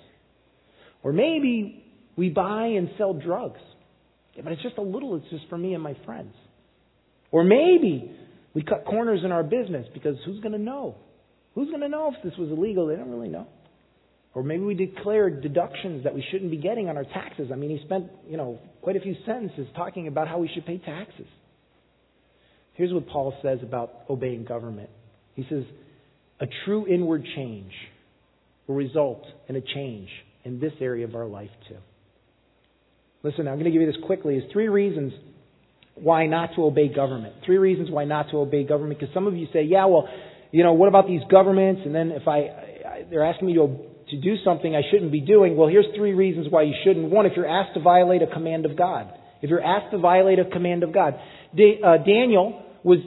[1.03, 1.85] Or maybe
[2.17, 3.61] we buy and sell drugs.
[4.35, 6.35] Yeah, but it's just a little, it's just for me and my friends.
[7.31, 8.11] Or maybe
[8.55, 10.97] we cut corners in our business because who's going to know?
[11.55, 12.87] Who's going to know if this was illegal?
[12.87, 13.47] They don't really know.
[14.35, 17.51] Or maybe we declare deductions that we shouldn't be getting on our taxes.
[17.53, 20.65] I mean, he spent, you know, quite a few sentences talking about how we should
[20.65, 21.27] pay taxes.
[22.75, 24.89] Here's what Paul says about obeying government.
[25.35, 25.65] He says,
[26.41, 27.73] a true inward change
[28.67, 30.09] will result in a change
[30.45, 31.77] in this area of our life too.
[33.23, 34.39] Listen, I'm going to give you this quickly.
[34.39, 35.13] There's three reasons
[35.95, 37.35] why not to obey government.
[37.47, 38.99] Three reasons why not to obey government.
[38.99, 40.09] Because some of you say, yeah, well,
[40.51, 41.83] you know, what about these governments?
[41.85, 43.77] And then if I, I they're asking me to,
[44.11, 45.57] to do something I shouldn't be doing.
[45.57, 47.11] Well, here's three reasons why you shouldn't.
[47.11, 49.13] One, if you're asked to violate a command of God.
[49.41, 51.15] If you're asked to violate a command of God.
[51.55, 52.99] Da- uh, Daniel was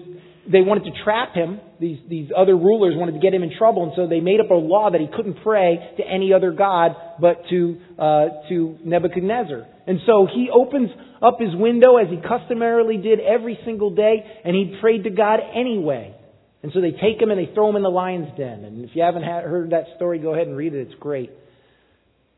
[0.51, 1.59] they wanted to trap him.
[1.79, 4.51] These, these other rulers wanted to get him in trouble, and so they made up
[4.51, 9.67] a law that he couldn't pray to any other god but to, uh, to Nebuchadnezzar.
[9.87, 10.89] And so he opens
[11.21, 15.39] up his window as he customarily did every single day, and he prayed to God
[15.53, 16.15] anyway.
[16.63, 18.65] And so they take him and they throw him in the lion's den.
[18.65, 20.87] And if you haven't heard that story, go ahead and read it.
[20.87, 21.29] It's great.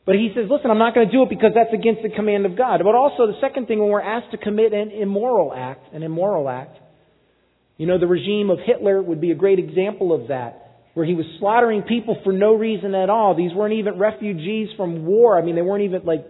[0.05, 2.45] But he says, listen, I'm not going to do it because that's against the command
[2.45, 2.81] of God.
[2.83, 6.47] But also the second thing, when we're asked to commit an immoral act, an immoral
[6.49, 6.77] act,
[7.77, 10.63] you know, the regime of Hitler would be a great example of that.
[10.97, 13.35] where he was slaughtering people for no reason at all.
[13.35, 15.37] These weren't even refugees from war.
[15.37, 16.25] I mean, they weren't even like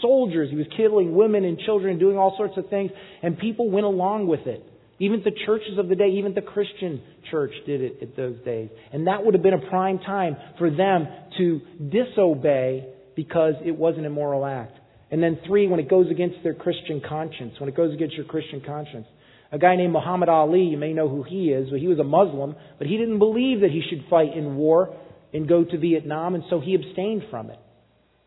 [0.00, 0.48] soldiers.
[0.48, 4.28] He was killing women and children doing all sorts of things, and people went along
[4.28, 4.64] with it.
[5.00, 8.68] Even the churches of the day, even the Christian church did it at those days.
[8.92, 11.60] And that would have been a prime time for them to
[11.90, 12.86] disobey
[13.16, 14.78] because it was an immoral act.
[15.10, 18.26] And then three, when it goes against their Christian conscience, when it goes against your
[18.26, 19.08] Christian conscience.
[19.52, 22.04] A guy named Muhammad Ali, you may know who he is, but he was a
[22.04, 24.96] Muslim, but he didn't believe that he should fight in war
[25.34, 27.58] and go to Vietnam, and so he abstained from it.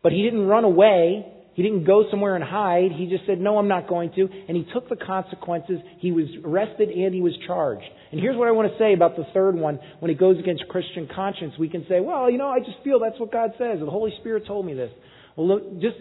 [0.02, 1.26] But he didn't run away.
[1.54, 2.92] He didn't go somewhere and hide.
[2.92, 4.28] He just said, no, I'm not going to.
[4.46, 5.78] And he took the consequences.
[5.98, 7.86] He was arrested and he was charged.
[8.12, 9.80] And here's what I want to say about the third one.
[10.00, 13.00] When it goes against Christian conscience, we can say, well, you know, I just feel
[13.00, 13.80] that's what God says.
[13.80, 14.92] The Holy Spirit told me this.
[15.34, 15.96] Well, look, just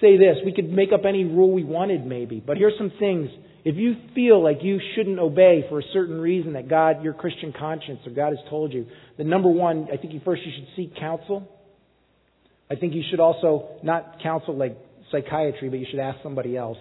[0.00, 0.36] say this.
[0.44, 2.40] We could make up any rule we wanted, maybe.
[2.44, 3.28] But here's some things.
[3.64, 7.52] If you feel like you shouldn't obey for a certain reason that God, your Christian
[7.52, 8.86] conscience or God has told you,
[9.18, 11.46] then number one, I think you first you should seek counsel.
[12.70, 14.78] I think you should also not counsel like
[15.10, 16.78] psychiatry, but you should ask somebody else.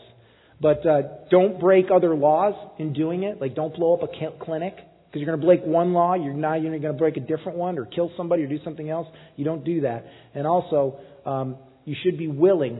[0.62, 3.42] But uh, don't break other laws in doing it.
[3.42, 6.14] Like don't blow up a clinic because you're going to break one law.
[6.14, 8.90] You're now you're going to break a different one or kill somebody or do something
[8.90, 9.08] else.
[9.36, 10.06] You don't do that.
[10.34, 12.80] And also, um, you should be willing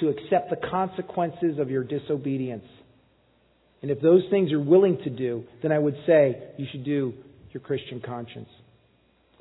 [0.00, 2.64] to accept the consequences of your disobedience.
[3.82, 7.14] And if those things you're willing to do, then I would say you should do
[7.50, 8.48] your Christian conscience.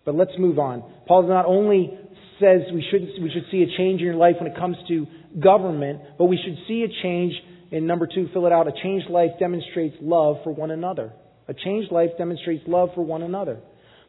[0.04, 0.84] But let's move on.
[1.08, 1.98] Paul not only
[2.40, 5.06] says we should, we should see a change in your life when it comes to
[5.40, 7.34] government, but we should see a change
[7.72, 8.68] in number two, fill it out.
[8.68, 11.14] A changed life demonstrates love for one another.
[11.48, 13.60] A changed life demonstrates love for one another.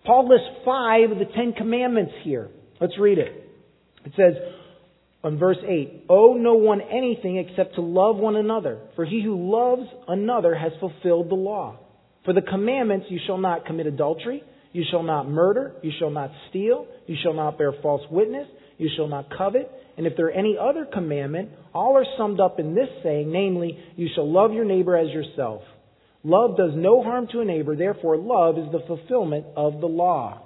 [0.04, 2.48] Paul lists five of the Ten Commandments here.
[2.80, 3.50] Let's read it.
[4.04, 4.34] It says,
[5.24, 9.50] on verse 8, Owe no one anything except to love one another, for he who
[9.50, 11.78] loves another has fulfilled the law.
[12.24, 16.30] For the commandments, you shall not commit adultery, you shall not murder, you shall not
[16.48, 20.32] steal, you shall not bear false witness, you shall not covet, and if there are
[20.32, 24.64] any other commandment, all are summed up in this saying, namely, you shall love your
[24.64, 25.62] neighbor as yourself.
[26.24, 30.40] Love does no harm to a neighbor, therefore love is the fulfillment of the law.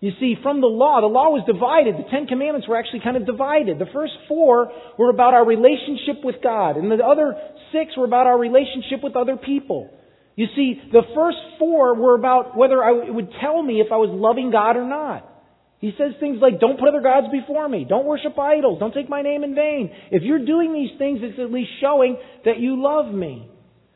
[0.00, 1.96] You see, from the law, the law was divided.
[2.00, 3.78] The Ten Commandments were actually kind of divided.
[3.78, 7.36] The first four were about our relationship with God, and the other
[7.70, 9.92] six were about our relationship with other people.
[10.36, 13.96] You see, the first four were about whether I, it would tell me if I
[13.96, 15.28] was loving God or not.
[15.80, 17.84] He says things like, don't put other gods before me.
[17.88, 18.80] Don't worship idols.
[18.80, 19.90] Don't take my name in vain.
[20.10, 23.48] If you're doing these things, it's at least showing that you love me.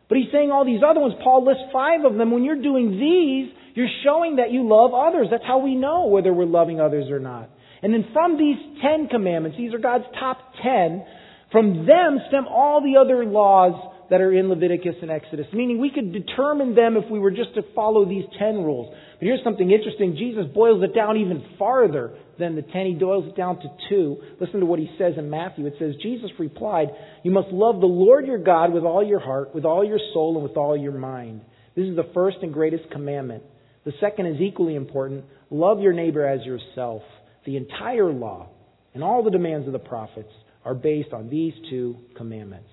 [0.08, 1.14] But he's saying all these other ones.
[1.22, 2.30] Paul lists five of them.
[2.30, 5.28] When you're doing these, you're showing that you love others.
[5.30, 7.50] That's how we know whether we're loving others or not.
[7.82, 11.04] And then from these ten commandments, these are God's top ten,
[11.52, 15.46] from them stem all the other laws that are in Leviticus and Exodus.
[15.52, 18.94] Meaning we could determine them if we were just to follow these ten rules.
[19.18, 20.16] But here's something interesting.
[20.16, 22.86] Jesus boils it down even farther than the ten.
[22.86, 24.18] He boils it down to two.
[24.40, 25.66] Listen to what he says in Matthew.
[25.66, 26.88] It says, Jesus replied,
[27.22, 30.36] You must love the Lord your God with all your heart, with all your soul,
[30.36, 31.40] and with all your mind.
[31.76, 33.42] This is the first and greatest commandment.
[33.84, 37.02] The second is equally important love your neighbor as yourself.
[37.44, 38.48] The entire law
[38.94, 40.32] and all the demands of the prophets
[40.64, 42.70] are based on these two commandments.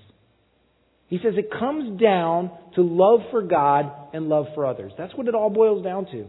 [1.08, 4.93] He says it comes down to love for God and love for others.
[4.97, 6.26] That's what it all boils down to.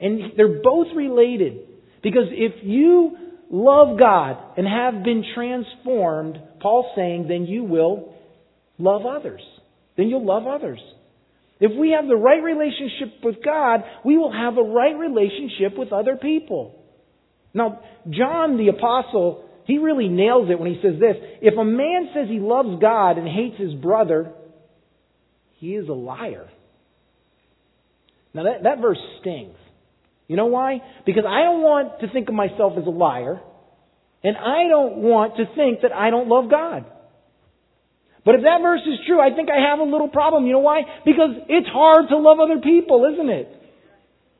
[0.00, 1.58] And they're both related.
[2.02, 3.16] Because if you
[3.50, 8.14] love God and have been transformed, Paul's saying, then you will
[8.78, 9.42] love others.
[9.98, 10.80] Then you'll love others.
[11.60, 15.92] If we have the right relationship with God, we will have a right relationship with
[15.92, 16.82] other people.
[17.52, 21.16] Now, John the Apostle, he really nails it when he says this.
[21.42, 24.32] If a man says he loves God and hates his brother,
[25.58, 26.48] he is a liar.
[28.32, 29.56] Now, that, that verse stings.
[30.28, 30.78] You know why?
[31.04, 33.40] Because I don't want to think of myself as a liar,
[34.22, 36.86] and I don't want to think that I don't love God.
[38.24, 40.46] But if that verse is true, I think I have a little problem.
[40.46, 40.82] You know why?
[41.04, 43.48] Because it's hard to love other people, isn't it?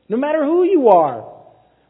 [0.07, 1.27] No matter who you are.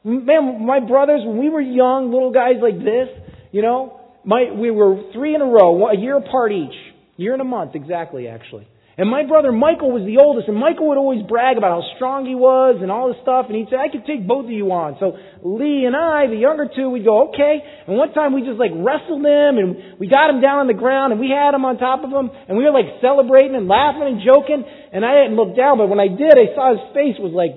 [0.03, 3.09] Man, my brothers, when we were young, little guys like this,
[3.51, 6.73] you know, my, we were three in a row, a year apart each.
[7.17, 8.67] Year and a month, exactly, actually.
[8.97, 12.27] And my brother Michael was the oldest, and Michael would always brag about how strong
[12.27, 14.67] he was and all this stuff, and he'd say, I could take both of you
[14.75, 14.99] on.
[14.99, 17.63] So Lee and I, the younger two, we'd go, okay.
[17.87, 20.75] And one time we just like wrestled him, and we got him down on the
[20.75, 23.71] ground, and we had him on top of him, and we were like celebrating and
[23.71, 26.83] laughing and joking, and I didn't look down, but when I did, I saw his
[26.91, 27.55] face was like,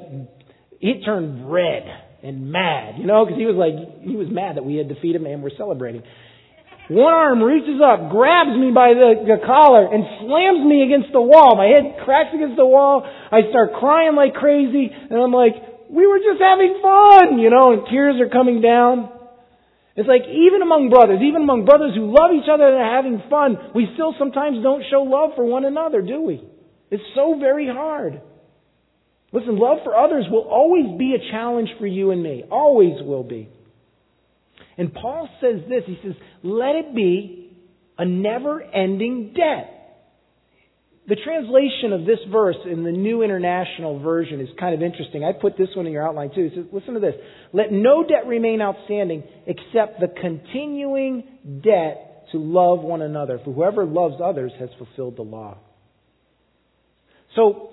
[0.78, 1.82] it turned red
[2.22, 5.20] and mad, you know, because he was like, he was mad that we had defeated
[5.20, 6.02] him and we're celebrating.
[6.88, 11.20] One arm reaches up, grabs me by the, the collar, and slams me against the
[11.24, 11.56] wall.
[11.56, 13.08] My head cracks against the wall.
[13.08, 15.56] I start crying like crazy, and I'm like,
[15.88, 19.08] we were just having fun, you know, and tears are coming down.
[19.96, 23.22] It's like even among brothers, even among brothers who love each other and are having
[23.30, 26.42] fun, we still sometimes don't show love for one another, do we?
[26.90, 28.20] It's so very hard.
[29.32, 32.44] Listen, love for others will always be a challenge for you and me.
[32.50, 33.48] Always will be.
[34.76, 37.52] And Paul says this, he says, let it be
[37.96, 39.70] a never ending debt.
[41.06, 45.22] The translation of this verse in the New International Version is kind of interesting.
[45.22, 46.50] I put this one in your outline too.
[46.54, 47.14] says, listen to this.
[47.52, 51.24] Let no debt remain outstanding except the continuing
[51.62, 53.38] debt to love one another.
[53.44, 55.58] For whoever loves others has fulfilled the law.
[57.36, 57.70] So,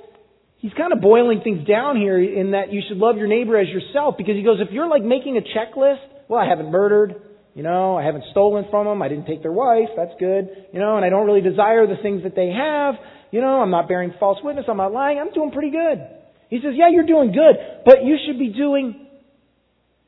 [0.58, 3.68] he's kind of boiling things down here in that you should love your neighbor as
[3.70, 7.16] yourself because he goes, if you're like making a checklist, well, I haven't murdered,
[7.54, 10.80] you know, I haven't stolen from them, I didn't take their wife, that's good, you
[10.80, 12.96] know, and I don't really desire the things that they have,
[13.32, 14.66] you know, I'm not bearing false witness.
[14.70, 15.20] I'm not lying.
[15.20, 16.08] I'm doing pretty good.
[16.50, 19.08] He says, yeah, you're doing good, but you should be doing,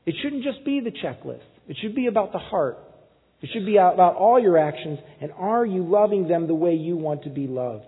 [0.06, 1.40] it shouldn't just be the checklist.
[1.68, 2.78] It should be about the heart.
[3.42, 6.96] It should be about all your actions, and are you loving them the way you
[6.96, 7.84] want to be loved?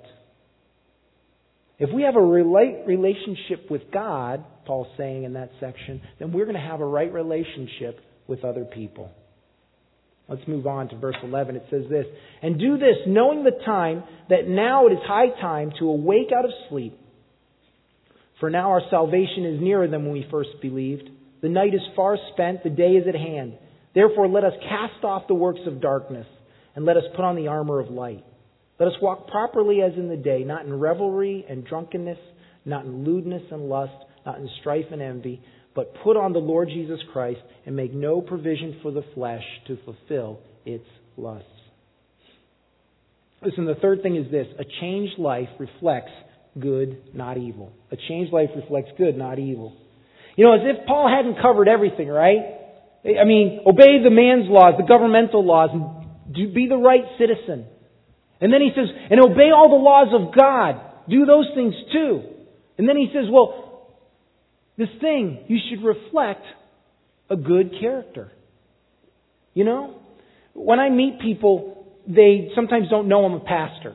[1.78, 6.56] If we have a relationship with God, Paul's saying in that section, then we're going
[6.56, 9.10] to have a right relationship with other people.
[10.28, 11.56] Let's move on to verse 11.
[11.56, 12.06] It says this,
[12.42, 16.44] And do this, knowing the time, that now it is high time to awake out
[16.44, 16.98] of sleep.
[18.40, 21.08] For now our salvation is nearer than when we first believed.
[21.42, 23.54] The night is far spent, the day is at hand.
[23.94, 26.26] Therefore let us cast off the works of darkness,
[26.74, 28.24] and let us put on the armor of light.
[28.78, 32.18] Let us walk properly as in the day, not in revelry and drunkenness,
[32.64, 33.94] not in lewdness and lust,
[34.26, 35.40] not in strife and envy
[35.76, 39.78] but put on the Lord Jesus Christ and make no provision for the flesh to
[39.84, 40.86] fulfill its
[41.16, 41.46] lusts.
[43.42, 46.10] Listen, the third thing is this a changed life reflects
[46.58, 47.72] good, not evil.
[47.92, 49.76] A changed life reflects good, not evil.
[50.36, 52.40] You know, as if Paul hadn't covered everything, right?
[53.04, 57.66] I mean, obey the man's laws, the governmental laws, and be the right citizen.
[58.40, 60.80] And then he says, and obey all the laws of God.
[61.08, 62.22] Do those things too.
[62.78, 63.65] And then he says, well,
[64.76, 66.44] this thing, you should reflect
[67.30, 68.32] a good character.
[69.54, 70.00] You know?
[70.54, 73.94] When I meet people, they sometimes don't know I'm a pastor.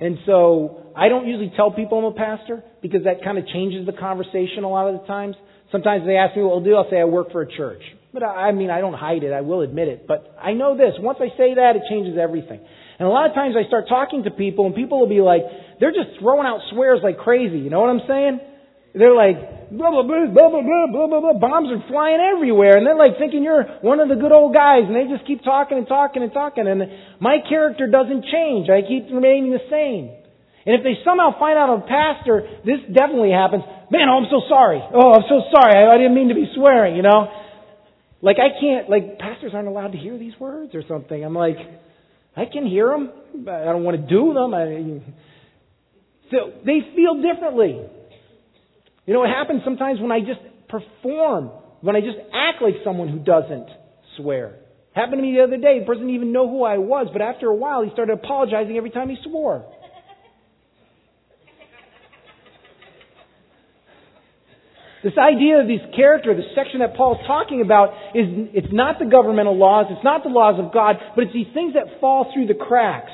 [0.00, 3.86] And so I don't usually tell people I'm a pastor because that kind of changes
[3.86, 5.34] the conversation a lot of the times.
[5.72, 6.76] Sometimes they ask me what I'll do.
[6.76, 7.82] I'll say I work for a church.
[8.12, 9.32] But I mean, I don't hide it.
[9.32, 10.06] I will admit it.
[10.06, 10.94] But I know this.
[10.98, 12.60] Once I say that, it changes everything.
[12.98, 15.42] And a lot of times I start talking to people and people will be like,
[15.78, 17.58] they're just throwing out swears like crazy.
[17.58, 18.40] You know what I'm saying?
[18.94, 21.36] They're like, blah, blah, blah, blah, blah, blah, blah, blah, blah.
[21.38, 22.78] Bombs are flying everywhere.
[22.78, 24.88] And they're like thinking you're one of the good old guys.
[24.88, 26.66] And they just keep talking and talking and talking.
[26.66, 26.82] And
[27.20, 28.68] my character doesn't change.
[28.70, 30.14] I keep remaining the same.
[30.64, 33.64] And if they somehow find out a pastor, this definitely happens.
[33.90, 34.80] Man, oh, I'm so sorry.
[34.80, 35.72] Oh, I'm so sorry.
[35.72, 37.28] I, I didn't mean to be swearing, you know?
[38.20, 41.24] Like I can't, like pastors aren't allowed to hear these words or something.
[41.24, 41.56] I'm like,
[42.36, 43.12] I can hear them.
[43.44, 44.54] But I don't want to do them.
[44.54, 45.00] I,
[46.30, 47.80] so they feel differently.
[49.08, 51.48] You know, it happens sometimes when I just perform,
[51.80, 53.66] when I just act like someone who doesn't
[54.18, 54.56] swear.
[54.92, 55.80] Happened to me the other day.
[55.80, 58.76] The person didn't even know who I was, but after a while, he started apologizing
[58.76, 59.64] every time he swore.
[65.00, 69.06] This idea of this character, this section that Paul's talking about, is it's not the
[69.06, 72.48] governmental laws, it's not the laws of God, but it's these things that fall through
[72.48, 73.12] the cracks.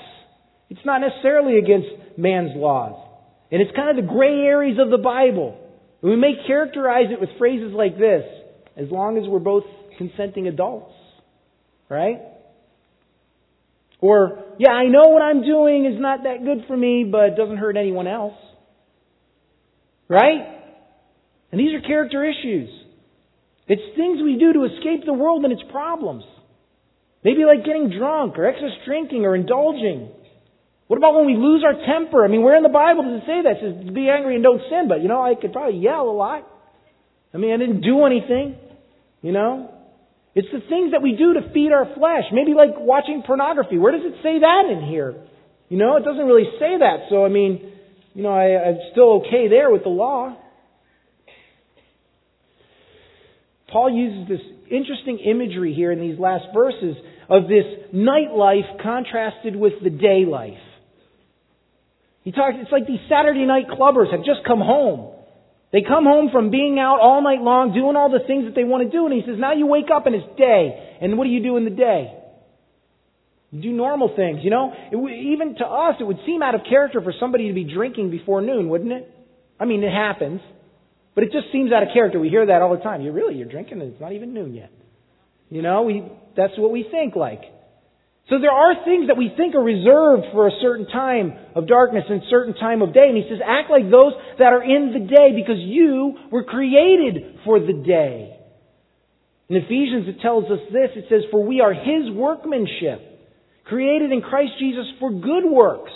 [0.71, 2.97] It's not necessarily against man's laws.
[3.53, 5.61] And it's kind of the gray areas of the Bible.
[6.05, 8.25] And we may characterize it with phrases like this
[8.77, 9.65] as long as we're both
[9.97, 10.93] consenting adults.
[11.89, 12.21] Right?
[14.01, 17.37] Or, yeah, I know what I'm doing is not that good for me, but it
[17.39, 18.35] doesn't hurt anyone else.
[20.07, 20.61] Right?
[21.51, 22.69] And these are character issues.
[23.67, 26.25] It's things we do to escape the world and its problems.
[27.25, 30.11] Maybe like getting drunk or excess drinking or indulging.
[30.95, 32.25] What about when we lose our temper?
[32.25, 33.59] I mean, where in the Bible does it say that?
[33.59, 36.15] It says, be angry and don't sin, but you know, I could probably yell a
[36.15, 36.47] lot.
[37.35, 38.55] I mean, I didn't do anything.
[39.21, 39.75] You know?
[40.37, 42.31] It's the things that we do to feed our flesh.
[42.31, 43.77] Maybe like watching pornography.
[43.77, 45.17] Where does it say that in here?
[45.69, 47.11] You know, it doesn't really say that.
[47.11, 47.73] So, I mean,
[48.15, 50.37] you know, I, I'm still okay there with the law.
[53.67, 56.95] Paul uses this interesting imagery here in these last verses
[57.29, 60.55] of this nightlife contrasted with the day life.
[62.25, 65.13] He talks, it's like these Saturday night clubbers have just come home.
[65.73, 68.65] They come home from being out all night long, doing all the things that they
[68.65, 70.97] want to do, and he says, now you wake up and it's day.
[71.01, 72.15] And what do you do in the day?
[73.51, 74.73] You do normal things, you know?
[74.91, 78.11] It, even to us, it would seem out of character for somebody to be drinking
[78.11, 79.11] before noon, wouldn't it?
[79.61, 80.41] I mean, it happens,
[81.15, 82.19] but it just seems out of character.
[82.19, 83.03] We hear that all the time.
[83.03, 84.73] You really, you're drinking and it's not even noon yet.
[85.51, 86.03] You know, we,
[86.37, 87.43] that's what we think like.
[88.31, 92.05] So there are things that we think are reserved for a certain time of darkness
[92.09, 93.09] and certain time of day.
[93.09, 97.41] And he says, act like those that are in the day because you were created
[97.45, 98.35] for the day.
[99.51, 100.91] In Ephesians it tells us this.
[100.97, 103.05] It says, for we are his workmanship,
[103.67, 105.93] created in Christ Jesus for good works,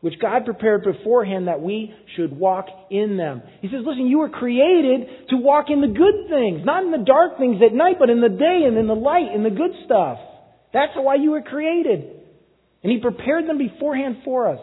[0.00, 3.42] which God prepared beforehand that we should walk in them.
[3.62, 7.04] He says, listen, you were created to walk in the good things, not in the
[7.04, 9.72] dark things at night, but in the day and in the light, in the good
[9.84, 10.18] stuff.
[10.72, 12.10] That's why you were created.
[12.82, 14.60] And He prepared them beforehand for us.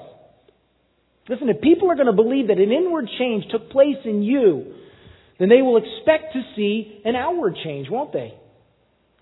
[1.29, 4.73] Listen, if people are going to believe that an inward change took place in you,
[5.39, 8.33] then they will expect to see an outward change, won't they?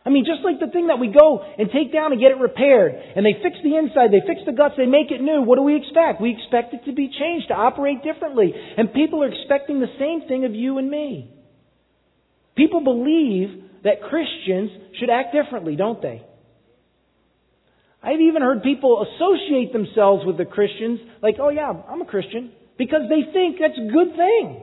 [0.06, 2.38] I mean, just like the thing that we go and take down and get it
[2.38, 5.58] repaired, and they fix the inside, they fix the guts, they make it new, what
[5.58, 6.22] do we expect?
[6.22, 8.54] We expect it to be changed, to operate differently.
[8.54, 11.34] And people are expecting the same thing of you and me.
[12.56, 14.70] People believe that Christians
[15.00, 16.22] should act differently, don't they?
[18.06, 22.52] I've even heard people associate themselves with the Christians, like, oh yeah, I'm a Christian,
[22.78, 24.62] because they think that's a good thing.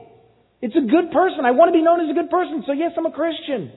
[0.61, 1.43] It's a good person.
[1.43, 3.73] I want to be known as a good person, so yes, I'm a Christian.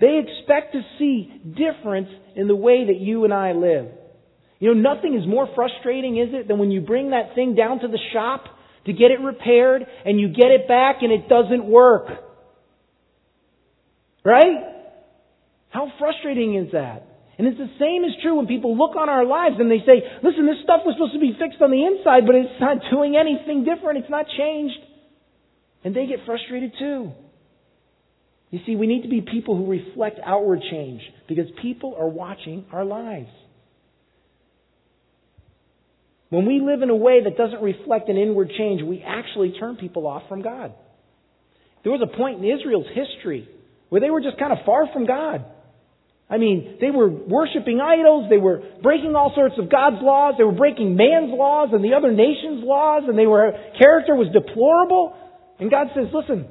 [0.00, 3.88] They expect to see difference in the way that you and I live.
[4.58, 7.80] You know, nothing is more frustrating, is it, than when you bring that thing down
[7.80, 8.44] to the shop
[8.86, 12.06] to get it repaired and you get it back and it doesn't work.
[14.24, 14.64] Right?
[15.68, 17.09] How frustrating is that?
[17.40, 20.04] And it's the same is true when people look on our lives and they say,
[20.22, 23.16] listen, this stuff was supposed to be fixed on the inside, but it's not doing
[23.16, 23.96] anything different.
[23.96, 24.76] It's not changed.
[25.82, 27.12] And they get frustrated too.
[28.50, 32.66] You see, we need to be people who reflect outward change because people are watching
[32.72, 33.30] our lives.
[36.28, 39.76] When we live in a way that doesn't reflect an inward change, we actually turn
[39.76, 40.74] people off from God.
[41.84, 43.48] There was a point in Israel's history
[43.88, 45.46] where they were just kind of far from God.
[46.30, 50.44] I mean, they were worshiping idols, they were breaking all sorts of God's laws, they
[50.44, 55.16] were breaking man's laws and the other nation's laws, and they were, character was deplorable.
[55.58, 56.46] And God says, listen,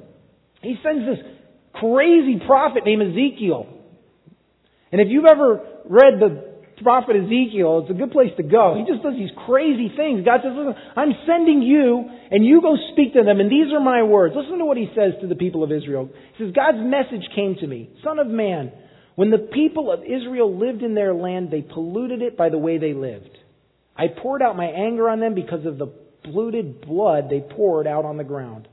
[0.61, 1.23] He sends this
[1.73, 3.67] crazy prophet named Ezekiel.
[4.91, 6.49] And if you've ever read the
[6.84, 8.75] prophet Ezekiel, it's a good place to go.
[8.75, 10.25] He just does these crazy things.
[10.25, 13.80] God says, listen, I'm sending you, and you go speak to them, and these are
[13.80, 14.36] my words.
[14.36, 16.09] Listen to what he says to the people of Israel.
[16.36, 18.71] He says, God's message came to me, Son of man,
[19.20, 22.78] when the people of Israel lived in their land, they polluted it by the way
[22.78, 23.38] they lived.
[23.93, 25.88] I poured out my anger on them because of the
[26.24, 28.70] polluted blood they poured out on the ground.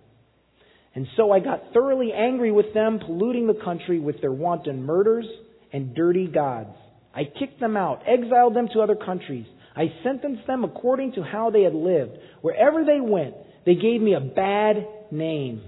[0.94, 5.26] And so I got thoroughly angry with them, polluting the country with their wanton murders
[5.72, 6.76] and dirty gods.
[7.12, 9.46] I kicked them out, exiled them to other countries.
[9.74, 12.18] I sentenced them according to how they had lived.
[12.42, 13.34] Wherever they went,
[13.64, 15.60] they gave me a bad name.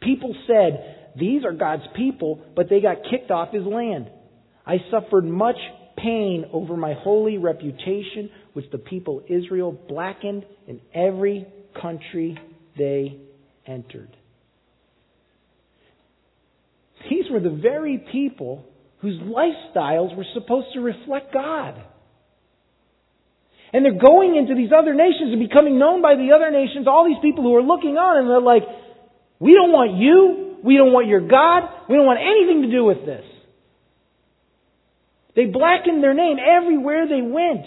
[0.00, 4.10] People said, these are God's people, but they got kicked off his land.
[4.66, 5.56] I suffered much
[5.96, 11.46] pain over my holy reputation, which the people Israel blackened in every
[11.80, 12.38] country
[12.78, 13.18] they
[13.66, 14.16] entered.
[17.10, 18.64] These were the very people
[19.00, 21.82] whose lifestyles were supposed to reflect God.
[23.72, 27.06] And they're going into these other nations and becoming known by the other nations, all
[27.08, 28.62] these people who are looking on, and they're like,
[29.40, 30.51] we don't want you.
[30.62, 31.62] We don't want your God.
[31.88, 33.24] We don't want anything to do with this.
[35.34, 37.64] They blackened their name everywhere they went.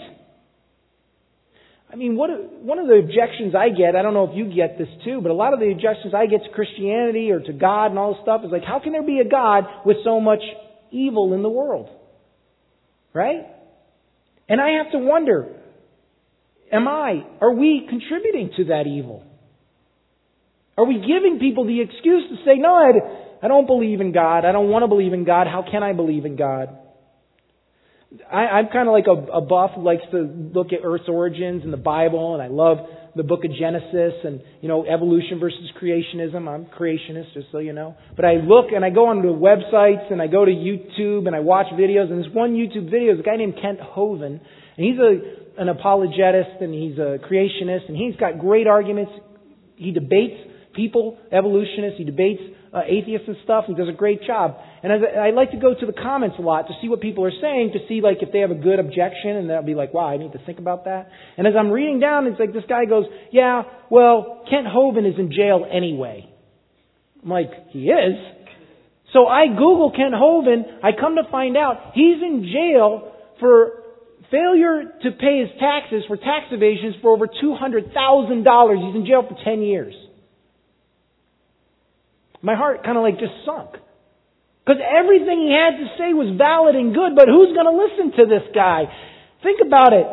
[1.90, 2.30] I mean, what,
[2.62, 5.30] one of the objections I get, I don't know if you get this too, but
[5.30, 8.22] a lot of the objections I get to Christianity or to God and all this
[8.22, 10.42] stuff is like, how can there be a God with so much
[10.90, 11.88] evil in the world?
[13.12, 13.46] Right?
[14.48, 15.54] And I have to wonder,
[16.72, 19.24] am I, are we contributing to that evil?
[20.76, 24.44] Are we giving people the excuse to say, no, I, I don't believe in God.
[24.44, 25.46] I don't want to believe in God.
[25.46, 26.68] How can I believe in God?
[28.30, 31.64] I, I'm kind of like a, a buff who likes to look at Earth's origins
[31.64, 32.78] and the Bible, and I love
[33.16, 36.46] the book of Genesis and, you know, evolution versus creationism.
[36.46, 37.96] I'm creationist, just so you know.
[38.14, 41.40] But I look and I go onto websites and I go to YouTube and I
[41.40, 44.40] watch videos, and there's one YouTube video, is a guy named Kent Hovind, and
[44.76, 49.12] he's a, an apologetist and he's a creationist, and he's got great arguments.
[49.76, 50.36] He debates
[50.76, 51.98] people, evolutionists.
[51.98, 53.64] He debates uh, atheists and stuff.
[53.66, 54.56] He does a great job.
[54.82, 57.24] And I, I like to go to the comments a lot to see what people
[57.24, 59.94] are saying, to see like if they have a good objection, and I'll be like,
[59.94, 61.08] wow, I need to think about that.
[61.36, 65.18] And as I'm reading down, it's like this guy goes, yeah, well, Kent Hovind is
[65.18, 66.28] in jail anyway.
[67.22, 68.14] I'm like, he is.
[69.12, 70.84] So I Google Kent Hovind.
[70.84, 73.82] I come to find out he's in jail for
[74.30, 78.86] failure to pay his taxes for tax evasions for over $200,000.
[78.86, 79.94] He's in jail for 10 years.
[82.42, 83.76] My heart kind of like just sunk.
[84.66, 88.18] Because everything he had to say was valid and good, but who's going to listen
[88.18, 88.90] to this guy?
[89.46, 90.06] Think about it.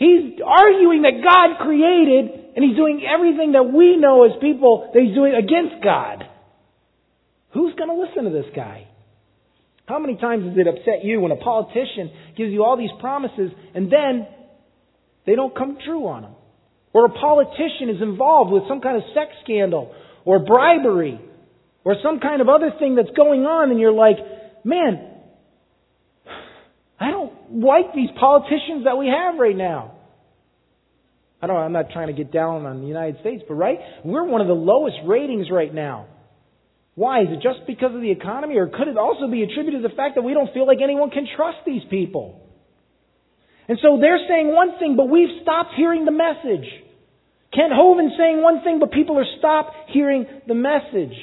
[0.00, 5.00] He's arguing that God created, and he's doing everything that we know as people that
[5.04, 6.24] he's doing against God.
[7.52, 8.88] Who's going to listen to this guy?
[9.84, 12.08] How many times does it upset you when a politician
[12.38, 14.26] gives you all these promises and then
[15.26, 16.34] they don't come true on them?
[16.94, 19.92] Or a politician is involved with some kind of sex scandal
[20.24, 21.20] or bribery
[21.84, 24.16] or some kind of other thing that's going on and you're like,
[24.64, 25.06] man,
[26.98, 29.96] I don't like these politicians that we have right now.
[31.42, 33.78] I don't I'm not trying to get down on the United States, but right?
[34.04, 36.06] We're one of the lowest ratings right now.
[36.94, 37.22] Why?
[37.22, 39.94] Is it just because of the economy or could it also be attributed to the
[39.94, 42.46] fact that we don't feel like anyone can trust these people?
[43.68, 46.66] And so they're saying one thing, but we've stopped hearing the message.
[47.54, 51.16] Kent Hovind saying one thing, but people are stopped hearing the message.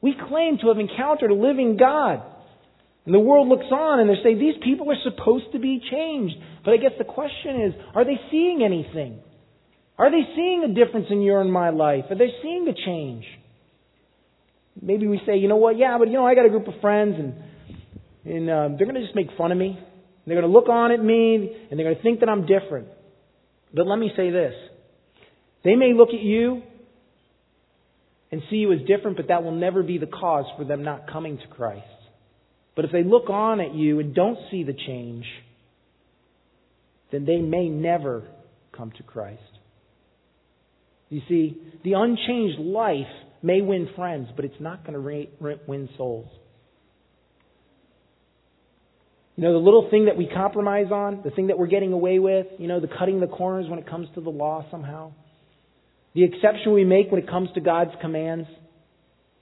[0.00, 2.22] We claim to have encountered a living God.
[3.06, 6.34] And the world looks on and they say, these people are supposed to be changed.
[6.64, 9.20] But I guess the question is, are they seeing anything?
[9.96, 12.04] Are they seeing a difference in your and my life?
[12.10, 13.24] Are they seeing a change?
[14.82, 16.74] Maybe we say, you know what, yeah, but you know, I got a group of
[16.82, 17.34] friends and,
[18.24, 19.78] and uh, they're going to just make fun of me.
[20.26, 22.88] They're going to look on at me and they're going to think that I'm different.
[23.72, 24.52] But let me say this.
[25.64, 26.62] They may look at you
[28.36, 31.10] and see you as different, but that will never be the cause for them not
[31.10, 31.86] coming to Christ.
[32.74, 35.24] But if they look on at you and don't see the change,
[37.10, 38.24] then they may never
[38.76, 39.40] come to Christ.
[41.08, 43.06] You see, the unchanged life
[43.42, 46.28] may win friends, but it's not going to win souls.
[49.36, 52.18] You know, the little thing that we compromise on, the thing that we're getting away
[52.18, 55.12] with, you know, the cutting the corners when it comes to the law somehow,
[56.16, 58.48] the exception we make when it comes to God's commands,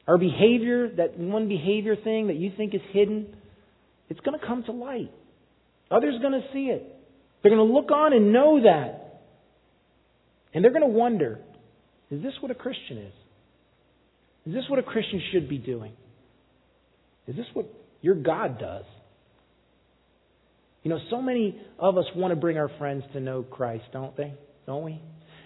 [0.09, 3.29] our behavior, that one behavior thing that you think is hidden,
[4.09, 5.13] it's going to come to light.
[5.93, 6.85] Others are going to see it.
[7.41, 9.23] They're going to look on and know that.
[10.53, 11.39] And they're going to wonder,
[12.11, 13.13] is this what a Christian is?
[14.47, 15.93] Is this what a Christian should be doing?
[17.29, 17.67] Is this what
[18.03, 18.85] your God does?
[20.83, 24.17] You know, so many of us want to bring our friends to know Christ, don't
[24.17, 24.35] they?
[24.67, 25.01] Don't we?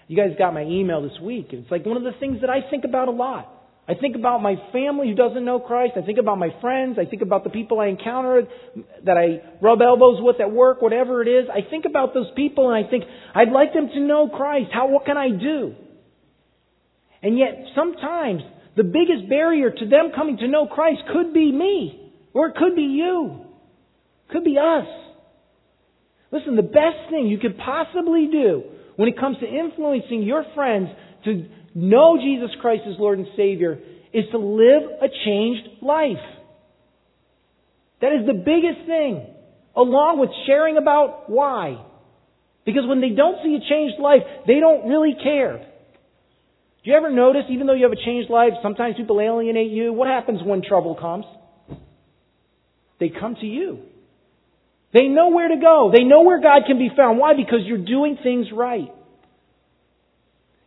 [0.08, 1.48] You guys got my email this week.
[1.52, 3.54] and It's like one of the things that I think about a lot.
[3.86, 5.92] I think about my family who doesn't know Christ.
[5.96, 6.98] I think about my friends.
[7.00, 8.42] I think about the people I encounter
[9.04, 11.48] that I rub elbows with at work, whatever it is.
[11.50, 13.04] I think about those people and I think,
[13.34, 14.70] I'd like them to know Christ.
[14.72, 15.74] How, what can I do?
[17.22, 18.42] And yet, sometimes
[18.76, 22.76] the biggest barrier to them coming to know Christ could be me, or it could
[22.76, 23.44] be you,
[24.30, 24.86] could be us.
[26.30, 28.64] Listen, the best thing you could possibly do
[28.98, 30.88] when it comes to influencing your friends
[31.24, 33.78] to know Jesus Christ as Lord and Savior
[34.12, 36.16] is to live a changed life.
[38.00, 39.24] That is the biggest thing,
[39.76, 41.80] along with sharing about why.
[42.66, 45.58] Because when they don't see a changed life, they don't really care.
[45.58, 49.92] Do you ever notice, even though you have a changed life, sometimes people alienate you?
[49.92, 51.24] What happens when trouble comes?
[52.98, 53.78] They come to you.
[54.92, 55.92] They know where to go.
[55.94, 57.18] They know where God can be found.
[57.18, 57.34] Why?
[57.34, 58.88] Because you're doing things right.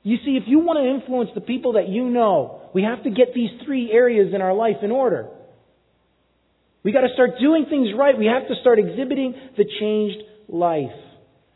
[0.03, 3.09] You see, if you want to influence the people that you know, we have to
[3.09, 5.27] get these three areas in our life in order.
[6.83, 8.17] We got to start doing things right.
[8.17, 10.17] We have to start exhibiting the changed
[10.47, 10.97] life.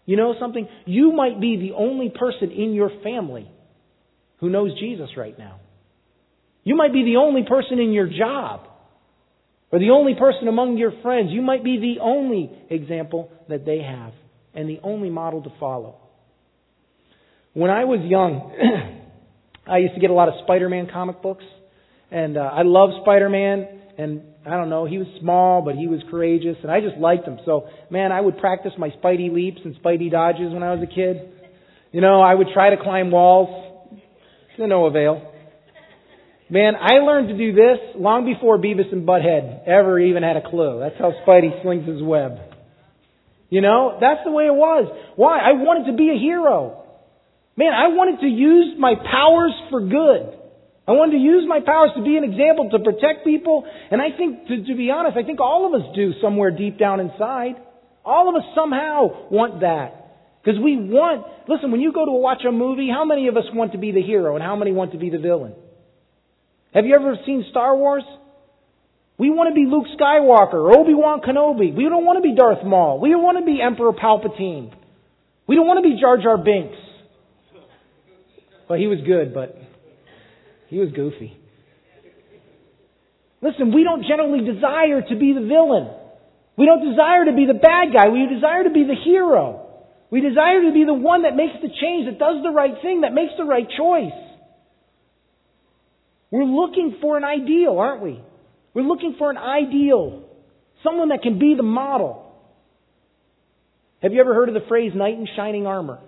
[0.05, 0.67] You know something?
[0.85, 3.49] You might be the only person in your family
[4.37, 5.59] who knows Jesus right now.
[6.63, 8.67] You might be the only person in your job
[9.75, 11.31] or the only person among your friends.
[11.31, 14.13] You might be the only example that they have
[14.53, 15.97] and the only model to follow.
[17.51, 18.55] When I was young,
[19.67, 21.43] I used to get a lot of Spider-Man comic books,
[22.09, 23.67] and uh, I loved Spider-Man.
[23.97, 27.27] And I don't know, he was small, but he was courageous, and I just liked
[27.27, 27.39] him.
[27.43, 30.95] So, man, I would practice my Spidey leaps and Spidey dodges when I was a
[30.95, 31.17] kid.
[31.91, 33.73] You know, I would try to climb walls.
[34.55, 35.33] To no avail.
[36.49, 40.47] Man, I learned to do this long before Beavis and Butthead ever even had a
[40.47, 40.79] clue.
[40.79, 42.37] That's how Spidey slings his web.
[43.49, 44.85] You know, that's the way it was.
[45.15, 45.39] Why?
[45.39, 46.85] I wanted to be a hero.
[47.57, 50.37] Man, I wanted to use my powers for good.
[50.87, 53.65] I wanted to use my powers to be an example, to protect people.
[53.89, 56.77] And I think, to, to be honest, I think all of us do somewhere deep
[56.77, 57.57] down inside.
[58.05, 60.37] All of us somehow want that.
[60.43, 63.45] Because we want, listen, when you go to watch a movie, how many of us
[63.51, 65.55] want to be the hero and how many want to be the villain?
[66.75, 68.03] Have you ever seen Star Wars?
[69.17, 71.73] We want to be Luke Skywalker or Obi-Wan Kenobi.
[71.73, 72.99] We don't want to be Darth Maul.
[72.99, 74.75] We don't want to be Emperor Palpatine.
[75.47, 76.75] We don't want to be Jar Jar Binks.
[78.69, 79.55] Well, he was good, but
[80.67, 81.37] he was goofy.
[83.41, 85.87] Listen, we don't generally desire to be the villain.
[86.57, 88.09] We don't desire to be the bad guy.
[88.09, 89.63] We desire to be the hero.
[90.11, 93.01] We desire to be the one that makes the change, that does the right thing,
[93.01, 94.24] that makes the right choice.
[96.31, 98.21] We're looking for an ideal, aren't we?
[98.73, 100.23] We're looking for an ideal.
[100.83, 102.33] Someone that can be the model.
[104.01, 105.99] Have you ever heard of the phrase knight in shining armor?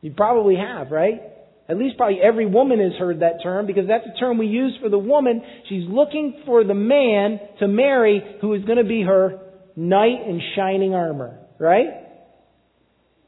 [0.00, 1.22] You probably have, right?
[1.68, 4.76] At least probably every woman has heard that term because that's a term we use
[4.82, 5.42] for the woman.
[5.68, 9.40] She's looking for the man to marry who is going to be her
[9.74, 11.86] knight in shining armor, right?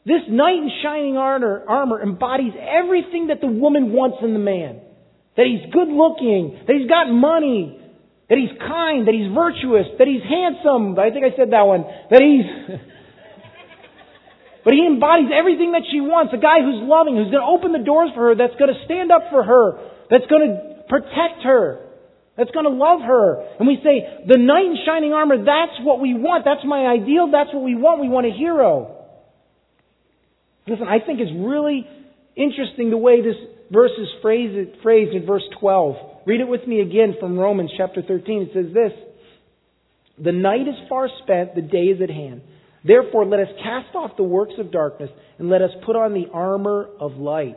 [0.04, 4.80] This knight in shining armor, armor embodies everything that the woman wants in the man.
[5.36, 7.78] That he's good looking, that he's got money,
[8.28, 10.98] that he's kind, that he's virtuous, that he's handsome.
[10.98, 11.84] I think I said that one.
[12.10, 12.48] That he's
[14.66, 16.34] But he embodies everything that she wants.
[16.34, 18.82] A guy who's loving, who's going to open the doors for her, that's going to
[18.82, 19.78] stand up for her,
[20.10, 21.86] that's going to protect her,
[22.34, 23.46] that's going to love her.
[23.62, 26.42] And we say, the knight in shining armor, that's what we want.
[26.42, 27.30] That's my ideal.
[27.30, 28.02] That's what we want.
[28.02, 29.06] We want a hero.
[30.66, 31.86] Listen, I think it's really
[32.34, 33.38] interesting the way this
[33.70, 35.96] verse is phrased, phrased in verse 12.
[36.26, 38.42] Read it with me again from Romans chapter 13.
[38.42, 38.92] It says this,
[40.24, 42.42] The night is far spent, the day is at hand.
[42.84, 46.26] Therefore, let us cast off the works of darkness and let us put on the
[46.32, 47.56] armor of light.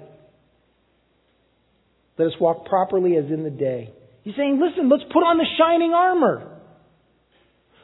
[2.18, 3.94] Let us walk properly as in the day.
[4.24, 6.60] He's saying, listen, let's put on the shining armor.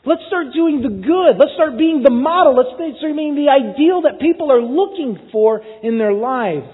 [0.06, 1.40] Let's start doing the good.
[1.40, 2.56] Let's start being the model.
[2.56, 6.70] Let's start being the ideal that people are looking for in their lives.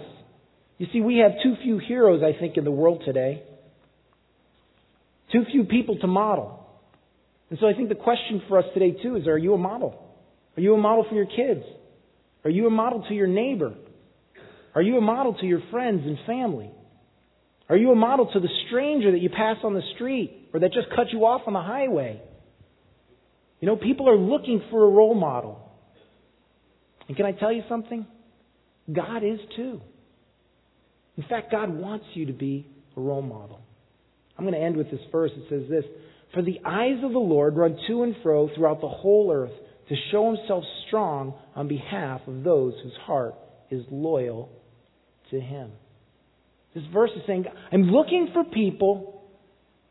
[0.81, 3.43] You see, we have too few heroes, I think, in the world today.
[5.31, 6.67] Too few people to model.
[7.51, 10.03] And so I think the question for us today, too, is are you a model?
[10.57, 11.63] Are you a model for your kids?
[12.43, 13.75] Are you a model to your neighbor?
[14.73, 16.71] Are you a model to your friends and family?
[17.69, 20.73] Are you a model to the stranger that you pass on the street or that
[20.73, 22.19] just cut you off on the highway?
[23.59, 25.61] You know, people are looking for a role model.
[27.07, 28.07] And can I tell you something?
[28.91, 29.81] God is too.
[31.21, 32.65] In fact, God wants you to be
[32.97, 33.61] a role model.
[34.37, 35.29] I'm going to end with this verse.
[35.35, 35.83] It says this
[36.33, 39.51] For the eyes of the Lord run to and fro throughout the whole earth
[39.89, 43.35] to show himself strong on behalf of those whose heart
[43.69, 44.49] is loyal
[45.29, 45.71] to him.
[46.73, 49.21] This verse is saying, I'm looking for people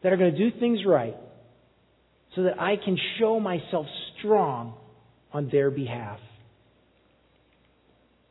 [0.03, 1.17] that are going to do things right
[2.35, 3.87] so that I can show myself
[4.19, 4.75] strong
[5.33, 6.19] on their behalf.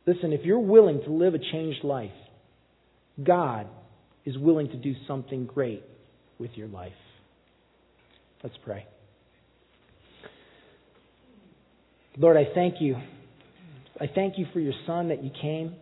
[0.06, 2.10] Listen, if you're willing to live a changed life,
[3.24, 3.66] God
[4.24, 5.82] is willing to do something great
[6.38, 6.92] with your life.
[8.42, 8.86] Let's pray.
[12.16, 12.96] Lord, I thank you.
[14.00, 15.74] I thank you for your Son that you came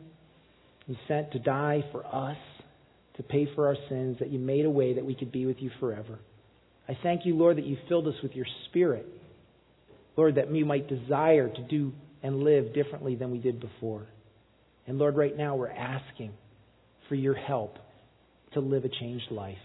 [0.86, 2.36] and sent to die for us,
[3.16, 5.58] to pay for our sins, that you made a way that we could be with
[5.60, 6.18] you forever.
[6.88, 9.06] I thank you, Lord, that you filled us with your Spirit.
[10.16, 14.06] Lord, that we might desire to do and live differently than we did before.
[14.86, 16.32] And Lord, right now we're asking
[17.08, 17.76] for your help
[18.52, 19.56] to live a changed life.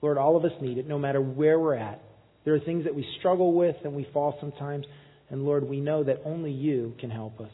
[0.00, 2.02] Lord, all of us need it, no matter where we're at.
[2.44, 4.84] There are things that we struggle with and we fall sometimes.
[5.30, 7.50] And Lord, we know that only you can help us.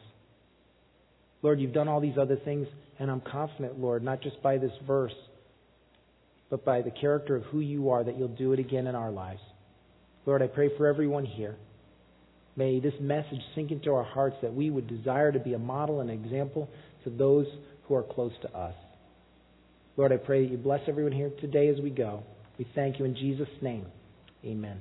[1.42, 2.66] Lord, you've done all these other things,
[2.98, 5.12] and I'm confident, Lord, not just by this verse,
[6.50, 9.10] but by the character of who you are, that you'll do it again in our
[9.10, 9.40] lives.
[10.26, 11.56] Lord, I pray for everyone here.
[12.56, 16.00] May this message sink into our hearts that we would desire to be a model
[16.00, 16.68] and example
[17.04, 17.46] to those
[17.88, 18.74] who are close to us.
[19.96, 22.22] Lord, I pray that you bless everyone here today as we go.
[22.58, 23.86] We thank you in Jesus' name.
[24.44, 24.80] Amen.